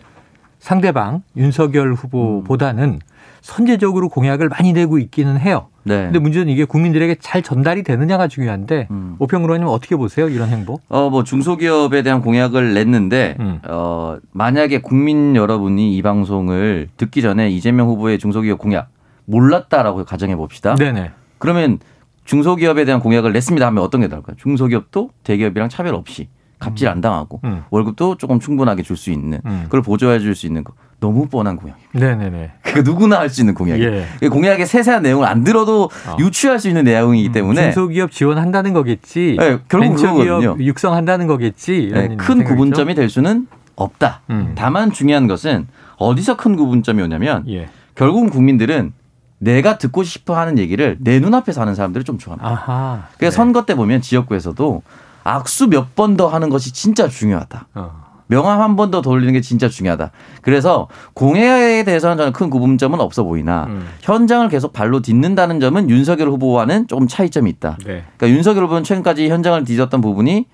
상대방 0.61 1.23
윤석열 1.37 1.95
후보보다는 1.95 3.01
선제적으로 3.41 4.09
공약을 4.09 4.49
많이 4.51 4.73
내고 4.73 4.99
있기는 4.99 5.41
해요. 5.41 5.70
네. 5.83 6.05
근데 6.05 6.19
문제는 6.19 6.53
이게 6.53 6.65
국민들에게 6.65 7.17
잘 7.21 7.43
전달이 7.43 7.83
되느냐가 7.83 8.29
중요한데 8.29 8.89
음. 8.91 9.17
오평으로님 9.19 9.67
어떻게 9.67 9.97
보세요? 9.97 10.29
이런 10.29 10.49
행보? 10.49 10.79
어, 10.89 11.09
뭐 11.11 11.25
중소기업에 11.25 12.03
대한 12.03 12.21
공약을 12.21 12.75
냈는데 12.75 13.37
음. 13.41 13.61
어, 13.69 14.17
만약에 14.33 14.81
국민 14.81 15.37
여러분이 15.37 15.97
이 15.97 16.03
방송을 16.03 16.89
듣기 16.97 17.23
전에 17.23 17.51
이재명 17.51 17.89
후보의 17.89 18.19
중소기업 18.19 18.59
공약 18.59 18.89
몰랐다라고 19.25 20.05
가정해 20.05 20.37
봅시다. 20.37 20.75
네네. 20.75 21.13
그러면 21.39 21.79
중소기업에 22.25 22.85
대한 22.85 23.01
공약을 23.01 23.33
냈습니다 23.33 23.67
하면 23.67 23.83
어떤 23.83 24.03
게 24.03 24.09
나올까요? 24.09 24.37
중소기업도 24.37 25.11
대기업이랑 25.25 25.69
차별 25.69 25.95
없이 25.95 26.29
갑질 26.59 26.89
안 26.89 27.01
당하고 27.01 27.41
음. 27.45 27.63
월급도 27.71 28.17
조금 28.19 28.39
충분하게 28.39 28.83
줄 28.83 28.97
수 28.97 29.11
있는 29.11 29.41
음. 29.47 29.63
그걸 29.65 29.81
보조해 29.81 30.19
줄 30.19 30.35
수 30.35 30.47
있는 30.47 30.63
거 30.63 30.75
너무 31.01 31.27
뻔한 31.29 31.57
공약입니다. 31.57 31.99
네네네. 31.99 32.51
그 32.63 32.81
누구나 32.81 33.19
할 33.19 33.31
수 33.31 33.41
있는 33.41 33.55
공약이에요. 33.55 33.91
예. 33.91 34.07
이 34.23 34.29
공약의 34.29 34.67
세세한 34.67 35.03
내용을 35.03 35.27
안 35.27 35.43
들어도 35.45 35.85
어. 36.07 36.17
유추할 36.19 36.61
수 36.61 36.69
있는 36.69 36.85
내용이기 36.85 37.33
때문에 37.33 37.73
중소기업 37.73 38.11
지원한다는 38.13 38.73
거겠지. 38.75 39.37
네, 39.39 39.59
결국 39.69 39.89
벤처기업. 39.97 40.61
육성한다는 40.61 41.27
거겠지. 41.27 41.91
네, 41.93 42.09
큰 42.09 42.19
생각이죠. 42.19 42.45
구분점이 42.49 42.95
될 42.95 43.09
수는 43.09 43.47
없다. 43.77 44.21
음. 44.31 44.53
다만 44.57 44.93
중요한 44.93 45.27
것은 45.27 45.67
어디서 45.97 46.37
큰 46.37 46.55
구분점이 46.57 47.03
오냐면 47.03 47.45
예. 47.49 47.69
결국은 47.95 48.29
국민들은 48.31 48.93
내가 49.39 49.79
듣고 49.79 50.03
싶어 50.03 50.37
하는 50.37 50.59
얘기를 50.59 50.97
내 51.01 51.19
눈앞에서 51.19 51.63
하는 51.63 51.75
사람들을 51.75 52.05
좀 52.05 52.19
좋아합니다. 52.19 52.47
아하. 52.49 53.05
그래서 53.17 53.37
선거 53.37 53.65
때 53.65 53.75
보면 53.75 54.03
지역구에서도 54.03 54.83
악수 55.25 55.69
몇 55.69 55.95
번 55.95 56.17
더 56.17 56.29
하는 56.29 56.51
것이 56.51 56.73
진짜 56.75 57.09
중요하다. 57.09 57.67
어. 57.75 58.10
명함 58.31 58.61
한 58.61 58.77
번 58.77 58.91
더 58.91 59.03
돌리는 59.03 59.33
게 59.33 59.41
진짜 59.41 59.69
중요하다. 59.69 60.13
그래서 60.43 60.89
공약에 61.15 61.85
대해서는 61.85 62.17
저는 62.17 62.33
큰 62.33 62.49
구분점은 62.49 63.01
없어 63.01 63.25
보이나 63.25 63.65
음. 63.69 63.87
현장을 64.03 64.49
계속 64.49 64.73
발로 64.73 65.01
딛는다는 65.01 65.61
점은 65.61 65.91
윤석열 65.91 66.29
후보와는 66.31 66.87
조금 66.87 67.07
차이점이 67.09 67.51
있다. 67.51 67.77
네. 67.85 68.05
그러니까 68.17 68.29
윤석열 68.37 68.65
후보는 68.65 68.85
최근까지 68.85 69.29
현장을 69.29 69.63
뒤졌던 69.65 70.01
부분이 70.01 70.47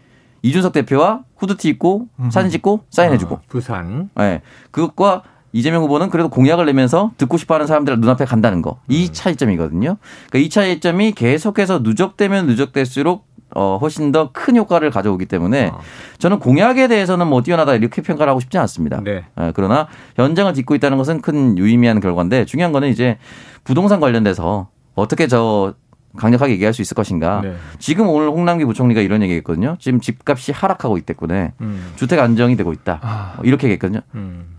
이준석 0.42 0.72
대표와 0.72 1.20
후드티 1.36 1.68
입고 1.68 2.06
사진 2.30 2.50
찍고 2.50 2.84
사인해주고 2.90 3.34
어, 3.34 3.40
부산. 3.48 4.10
예. 4.20 4.42
그것과 4.70 5.22
이재명 5.52 5.82
후보는 5.82 6.10
그래도 6.10 6.28
공약을 6.28 6.66
내면서 6.66 7.12
듣고 7.16 7.36
싶어 7.36 7.54
하는 7.54 7.66
사람들 7.66 7.98
눈앞에 8.00 8.24
간다는 8.24 8.62
거. 8.62 8.72
음. 8.72 8.92
이 8.92 9.10
차이점이거든요. 9.12 9.96
그러니까 10.30 10.38
이 10.38 10.48
차이점이 10.48 11.12
계속해서 11.12 11.80
누적되면 11.80 12.46
누적될수록 12.46 13.26
어, 13.54 13.78
훨씬 13.80 14.12
더 14.12 14.30
큰 14.32 14.56
효과를 14.56 14.90
가져오기 14.90 15.26
때문에 15.26 15.68
어. 15.68 15.80
저는 16.18 16.38
공약에 16.40 16.88
대해서는 16.88 17.26
뭐 17.28 17.42
뛰어나다 17.42 17.74
이렇게 17.74 18.02
평가를 18.02 18.30
하고 18.30 18.40
싶지 18.40 18.58
않습니다. 18.58 19.00
네. 19.02 19.24
예, 19.40 19.52
그러나 19.54 19.86
현장을 20.16 20.52
딛고 20.52 20.74
있다는 20.74 20.98
것은 20.98 21.20
큰 21.22 21.56
유의미한 21.56 22.00
결과인데 22.00 22.44
중요한 22.44 22.72
거는 22.72 22.88
이제 22.88 23.18
부동산 23.64 24.00
관련돼서 24.00 24.68
어떻게 24.94 25.26
저 25.26 25.74
강력하게 26.16 26.54
얘기할 26.54 26.72
수 26.74 26.80
있을 26.82 26.94
것인가. 26.94 27.40
네. 27.42 27.54
지금 27.78 28.08
오늘 28.08 28.28
홍남기 28.28 28.64
부총리가 28.64 29.00
이런 29.00 29.22
얘기했거든요. 29.22 29.76
지금 29.78 30.00
집값이 30.00 30.50
하락하고 30.52 30.96
있기 30.98 31.14
때문에 31.14 31.52
음. 31.60 31.92
주택 31.96 32.18
안정이 32.18 32.56
되고 32.56 32.72
있다. 32.72 33.00
아. 33.02 33.34
어, 33.38 33.42
이렇게 33.44 33.66
얘기했거든요. 33.68 34.00
음. 34.14 34.56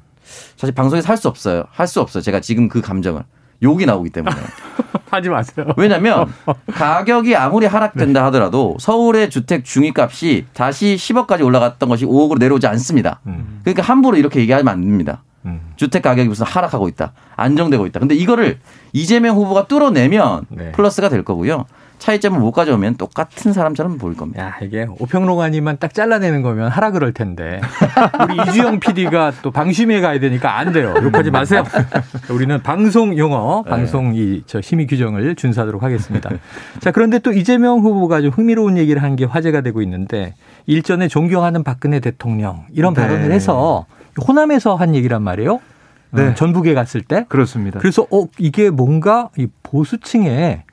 사실 0.56 0.74
방송에서 0.76 1.08
할 1.10 1.18
수 1.18 1.28
없어요. 1.28 1.64
할 1.72 1.88
수 1.88 2.00
없어요. 2.00 2.22
제가 2.22 2.42
지금 2.42 2.68
그 2.70 2.82
감정을. 2.82 3.24
욕이 3.64 3.86
나오기 3.86 4.10
때문에. 4.10 4.36
하지 5.10 5.30
마세요. 5.30 5.66
왜냐면 5.78 6.32
가격이 6.74 7.36
아무리 7.36 7.66
하락된다 7.66 8.26
하더라도 8.26 8.76
서울의 8.80 9.30
주택 9.30 9.64
중위값이 9.66 10.46
다시 10.54 10.96
10억까지 10.96 11.44
올라갔던 11.44 11.90
것이 11.90 12.06
5억으로 12.06 12.40
내려오지 12.40 12.68
않습니다. 12.68 13.22
음. 13.28 13.60
그러니까 13.64 13.84
함부로 13.84 14.18
이렇게 14.18 14.40
얘기하면 14.40 14.68
안 14.68 14.82
됩니다. 14.82 15.24
음. 15.46 15.62
주택 15.78 16.02
가격이 16.02 16.28
무슨 16.28 16.46
하락하고 16.46 16.88
있다. 16.90 17.14
안정되고 17.36 17.86
있다. 17.88 18.00
근데 18.00 18.16
이거를 18.16 18.60
이재명 18.94 19.38
후보가 19.38 19.68
뚫어내면 19.68 20.46
네. 20.50 20.72
플러스가 20.74 21.10
될 21.10 21.24
거고요. 21.24 21.66
차이점을 22.00 22.40
못 22.40 22.52
가져오면 22.52 22.96
똑같은 22.96 23.52
사람처럼 23.52 23.98
보일 23.98 24.16
겁니다. 24.16 24.44
야, 24.44 24.56
이게 24.62 24.88
오평론가님만 25.00 25.78
딱 25.80 25.94
잘라내는 25.94 26.42
거면 26.44 26.70
하라 26.70 26.92
그럴 26.92 27.12
텐데. 27.12 27.60
우리 28.24 28.38
이주영 28.50 28.80
PD가 28.80 29.34
또 29.42 29.52
방심해 29.52 30.00
가야 30.00 30.20
되니까 30.20 30.58
안 30.58 30.72
돼요. 30.72 30.94
욕하지 31.02 31.32
마세요. 31.32 31.64
우리는 32.32 32.62
방송 32.62 33.18
용어, 33.18 33.64
방송 33.64 34.14
이, 34.16 34.44
저 34.46 34.62
심의 34.62 34.88
규정을 34.88 35.36
준수하도록 35.36 35.84
하겠습니다. 35.84 36.30
자, 36.80 36.92
그런데 36.92 37.20
또 37.20 37.34
이재명 37.34 37.80
후보가 37.80 38.22
좀 38.22 38.32
흥미로운 38.32 38.78
얘기를 38.78 39.04
한 39.04 39.18
게 39.18 39.26
화제가 39.26 39.62
되고 39.62 39.82
있는데 39.82 40.36
일전에 40.68 41.08
존경하는 41.08 41.64
박근혜 41.64 42.00
대통령 42.00 42.66
이런 42.72 42.94
네. 42.94 43.02
발언을 43.02 43.32
해서 43.32 43.88
호남에서 44.28 44.76
한 44.76 44.94
얘기란 44.94 45.24
말이에요. 45.24 45.60
네. 46.12 46.28
어, 46.28 46.34
전북에 46.36 46.76
갔을 46.76 47.02
때. 47.02 47.26
그렇습니다. 47.30 47.80
그래서 47.80 48.06
어 48.12 48.28
이게 48.38 48.70
뭔가 48.70 49.30
이 49.36 49.48
보수층에 49.64 50.66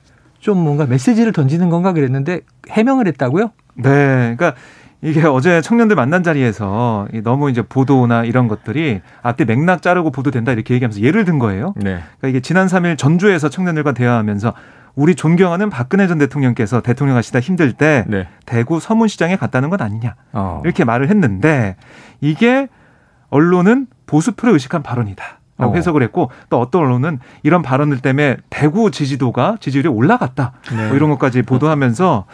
좀 0.45 0.59
뭔가 0.59 0.85
메시지를 0.85 1.33
던지는 1.33 1.71
건가 1.71 1.91
그랬는데 1.91 2.41
해명을 2.69 3.07
했다고요? 3.07 3.49
네, 3.77 4.35
그러니까 4.37 4.53
이게 5.01 5.23
어제 5.23 5.59
청년들 5.59 5.95
만난 5.95 6.21
자리에서 6.21 7.07
이 7.13 7.21
너무 7.23 7.49
이제 7.49 7.63
보도나 7.63 8.25
이런 8.25 8.47
것들이 8.47 9.01
앞뒤 9.23 9.45
맥락 9.45 9.81
자르고 9.81 10.11
보도된다 10.11 10.51
이렇게 10.51 10.75
얘기하면서 10.75 11.01
예를 11.01 11.25
든 11.25 11.39
거예요. 11.39 11.73
네. 11.77 11.99
그러니까 12.19 12.27
이게 12.27 12.41
지난 12.41 12.67
3일 12.67 12.95
전주에서 12.95 13.49
청년들과 13.49 13.93
대화하면서 13.93 14.53
우리 14.93 15.15
존경하는 15.15 15.71
박근혜 15.71 16.05
전 16.07 16.19
대통령께서 16.19 16.81
대통령 16.81 17.17
하시다 17.17 17.39
힘들 17.39 17.73
때 17.73 18.05
네. 18.07 18.27
대구 18.45 18.79
서문시장에 18.79 19.37
갔다는 19.37 19.71
건 19.71 19.81
아니냐 19.81 20.13
어. 20.31 20.61
이렇게 20.63 20.83
말을 20.83 21.09
했는데 21.09 21.75
이게 22.21 22.67
언론은 23.31 23.87
보수표를 24.05 24.53
의식한 24.53 24.83
발언이다. 24.83 25.39
라고 25.57 25.71
어. 25.71 25.75
해석을 25.75 26.03
했고 26.03 26.29
또 26.49 26.59
어떤 26.59 26.81
언론은 26.81 27.19
이런 27.43 27.61
발언들 27.61 27.99
때문에 27.99 28.37
대구 28.49 28.91
지지도가 28.91 29.55
지지율이 29.61 29.87
올라갔다 29.87 30.51
네. 30.75 30.87
뭐 30.87 30.97
이런 30.97 31.09
것까지 31.11 31.43
보도하면서 31.43 32.25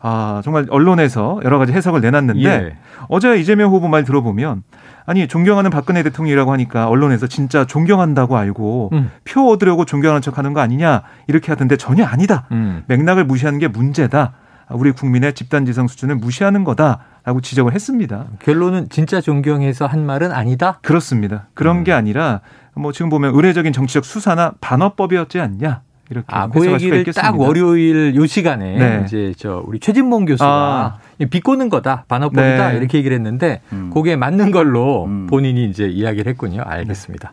아 0.00 0.40
정말 0.42 0.66
언론에서 0.70 1.40
여러 1.44 1.58
가지 1.58 1.72
해석을 1.72 2.00
내놨는데 2.00 2.48
예. 2.48 2.76
어제 3.08 3.38
이재명 3.38 3.70
후보 3.70 3.88
말 3.88 4.04
들어보면 4.04 4.62
아니 5.04 5.28
존경하는 5.28 5.70
박근혜 5.70 6.02
대통령이라고 6.02 6.52
하니까 6.52 6.88
언론에서 6.88 7.26
진짜 7.26 7.66
존경한다고 7.66 8.38
알고 8.38 8.90
음. 8.94 9.10
표 9.24 9.50
얻으려고 9.50 9.84
존경하는 9.84 10.22
척하는 10.22 10.54
거 10.54 10.60
아니냐 10.60 11.02
이렇게 11.26 11.52
하던데 11.52 11.76
전혀 11.76 12.06
아니다 12.06 12.46
음. 12.50 12.84
맥락을 12.86 13.24
무시하는 13.24 13.58
게 13.58 13.68
문제다 13.68 14.32
우리 14.70 14.92
국민의 14.92 15.34
집단지성 15.34 15.88
수준을 15.88 16.16
무시하는 16.16 16.64
거다라고 16.64 17.40
지적을 17.40 17.74
했습니다. 17.74 18.26
결론은 18.40 18.88
진짜 18.88 19.20
존경해서 19.20 19.86
한 19.86 20.06
말은 20.06 20.32
아니다. 20.32 20.78
그렇습니다. 20.82 21.48
그런 21.54 21.78
음. 21.78 21.84
게 21.84 21.92
아니라 21.92 22.40
뭐 22.74 22.92
지금 22.92 23.08
보면 23.08 23.34
의례적인 23.34 23.72
정치적 23.72 24.04
수사나 24.04 24.52
반어법이었지 24.60 25.40
않냐 25.40 25.82
이렇게 26.10 26.26
아, 26.28 26.48
그 26.48 26.70
얘기를. 26.72 27.04
딱 27.12 27.38
월요일 27.38 28.14
요 28.16 28.26
시간에 28.26 28.76
네. 28.76 29.02
이제 29.04 29.32
저 29.36 29.62
우리 29.64 29.78
최진봉 29.78 30.24
교수가 30.24 30.48
아. 30.48 30.98
비꼬는 31.30 31.68
거다, 31.68 32.04
반어법이다 32.08 32.72
네. 32.72 32.76
이렇게 32.78 32.98
얘기를 32.98 33.16
했는데 33.16 33.60
음. 33.72 33.90
그게 33.94 34.16
맞는 34.16 34.50
걸로 34.50 35.04
음. 35.04 35.26
본인이 35.28 35.64
이제 35.66 35.86
이야기를 35.86 36.30
했군요. 36.30 36.62
알겠습니다. 36.66 37.32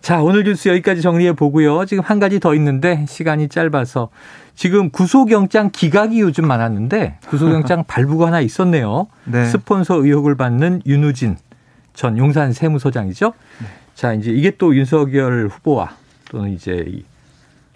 자, 0.00 0.20
오늘 0.20 0.44
뉴스 0.44 0.68
여기까지 0.68 1.00
정리해 1.00 1.32
보고요. 1.32 1.84
지금 1.86 2.02
한 2.04 2.20
가지 2.20 2.38
더 2.38 2.54
있는데 2.54 3.06
시간이 3.08 3.48
짧아서 3.48 4.08
지금 4.54 4.90
구속영장 4.90 5.70
기각이 5.72 6.20
요즘 6.20 6.46
많았는데 6.46 7.18
구속영장 7.28 7.84
발부가 7.88 8.26
하나 8.26 8.40
있었네요. 8.40 9.08
네. 9.24 9.46
스폰서 9.46 10.04
의혹을 10.04 10.36
받는 10.36 10.82
윤우진 10.86 11.36
전 11.94 12.18
용산 12.18 12.52
세무서장이죠. 12.52 13.32
네. 13.94 14.00
자, 14.00 14.12
이제 14.14 14.30
이게 14.30 14.52
또 14.58 14.74
윤석열 14.76 15.48
후보와 15.48 15.96
또는 16.30 16.50
이제 16.50 16.84
이- 16.88 17.04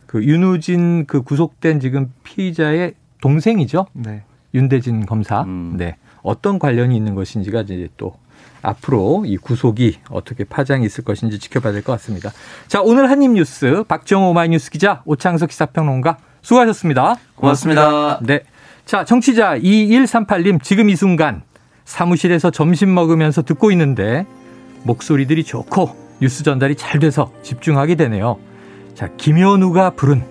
그 0.07 0.23
윤우진 0.25 1.07
그 1.07 1.23
구속된 1.23 1.81
지금 1.81 2.13
피의자의 2.23 2.95
동생이죠. 3.21 3.87
네. 3.93 4.23
윤대진 4.55 5.05
검사. 5.07 5.43
음. 5.43 5.75
네. 5.77 5.97
어떤 6.23 6.59
관련이 6.59 6.97
있는 6.97 7.15
것인지가 7.15 7.63
이제 7.63 7.89
또 7.97 8.15
앞으로 8.63 9.25
이 9.27 9.37
구속이 9.37 9.99
어떻게 10.11 10.45
파장이 10.45 10.85
있을 10.87 11.05
것인지 11.05 11.39
지켜봐야 11.39 11.73
될 11.73 11.83
것 11.83 11.93
같습니다. 11.93 12.31
자, 12.67 12.81
오늘 12.83 13.11
한입 13.11 13.33
뉴스 13.33 13.85
박정호 13.87 14.31
오마이뉴스 14.31 14.71
기자 14.71 15.03
오창석 15.05 15.51
시사평론가 15.53 16.19
수고하셨습니다. 16.43 17.17
고맙습니다. 17.37 18.21
네. 18.23 18.41
자, 18.85 19.05
청취자 19.05 19.59
2138님 19.59 20.63
지금 20.63 20.89
이 20.89 20.97
순간 20.97 21.43
사무실에서 21.85 22.51
점심 22.51 22.95
먹으면서 22.95 23.43
듣고 23.43 23.71
있는데 23.73 24.27
목소리들이 24.85 25.45
좋고 25.45 26.06
뉴스 26.21 26.43
전달이 26.43 26.77
잘 26.77 26.99
돼서 27.01 27.31
집중하게 27.43 27.95
되네요. 27.97 28.39
자, 28.95 29.09
김현우가 29.17 29.91
부른 29.91 30.23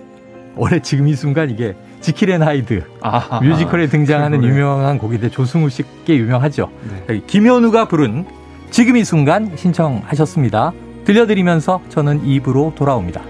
올해 0.56 0.80
지금 0.80 1.06
이 1.08 1.14
순간 1.14 1.50
이게 1.50 1.74
지킬 2.00 2.30
앤 2.30 2.42
하이드 2.42 2.84
아, 3.00 3.40
뮤지컬에 3.42 3.88
등장하는 3.88 4.40
그 4.40 4.46
노래. 4.46 4.54
유명한 4.54 4.98
곡인데 4.98 5.30
조승우 5.30 5.68
씨께 5.70 6.16
유명하죠. 6.16 6.70
네. 7.08 7.20
김현우가 7.26 7.88
부른 7.88 8.24
지금 8.70 8.96
이 8.96 9.04
순간 9.04 9.52
신청하셨습니다. 9.56 10.72
들려드리면서 11.04 11.80
저는 11.88 12.24
입으로 12.26 12.72
돌아옵니다. 12.76 13.22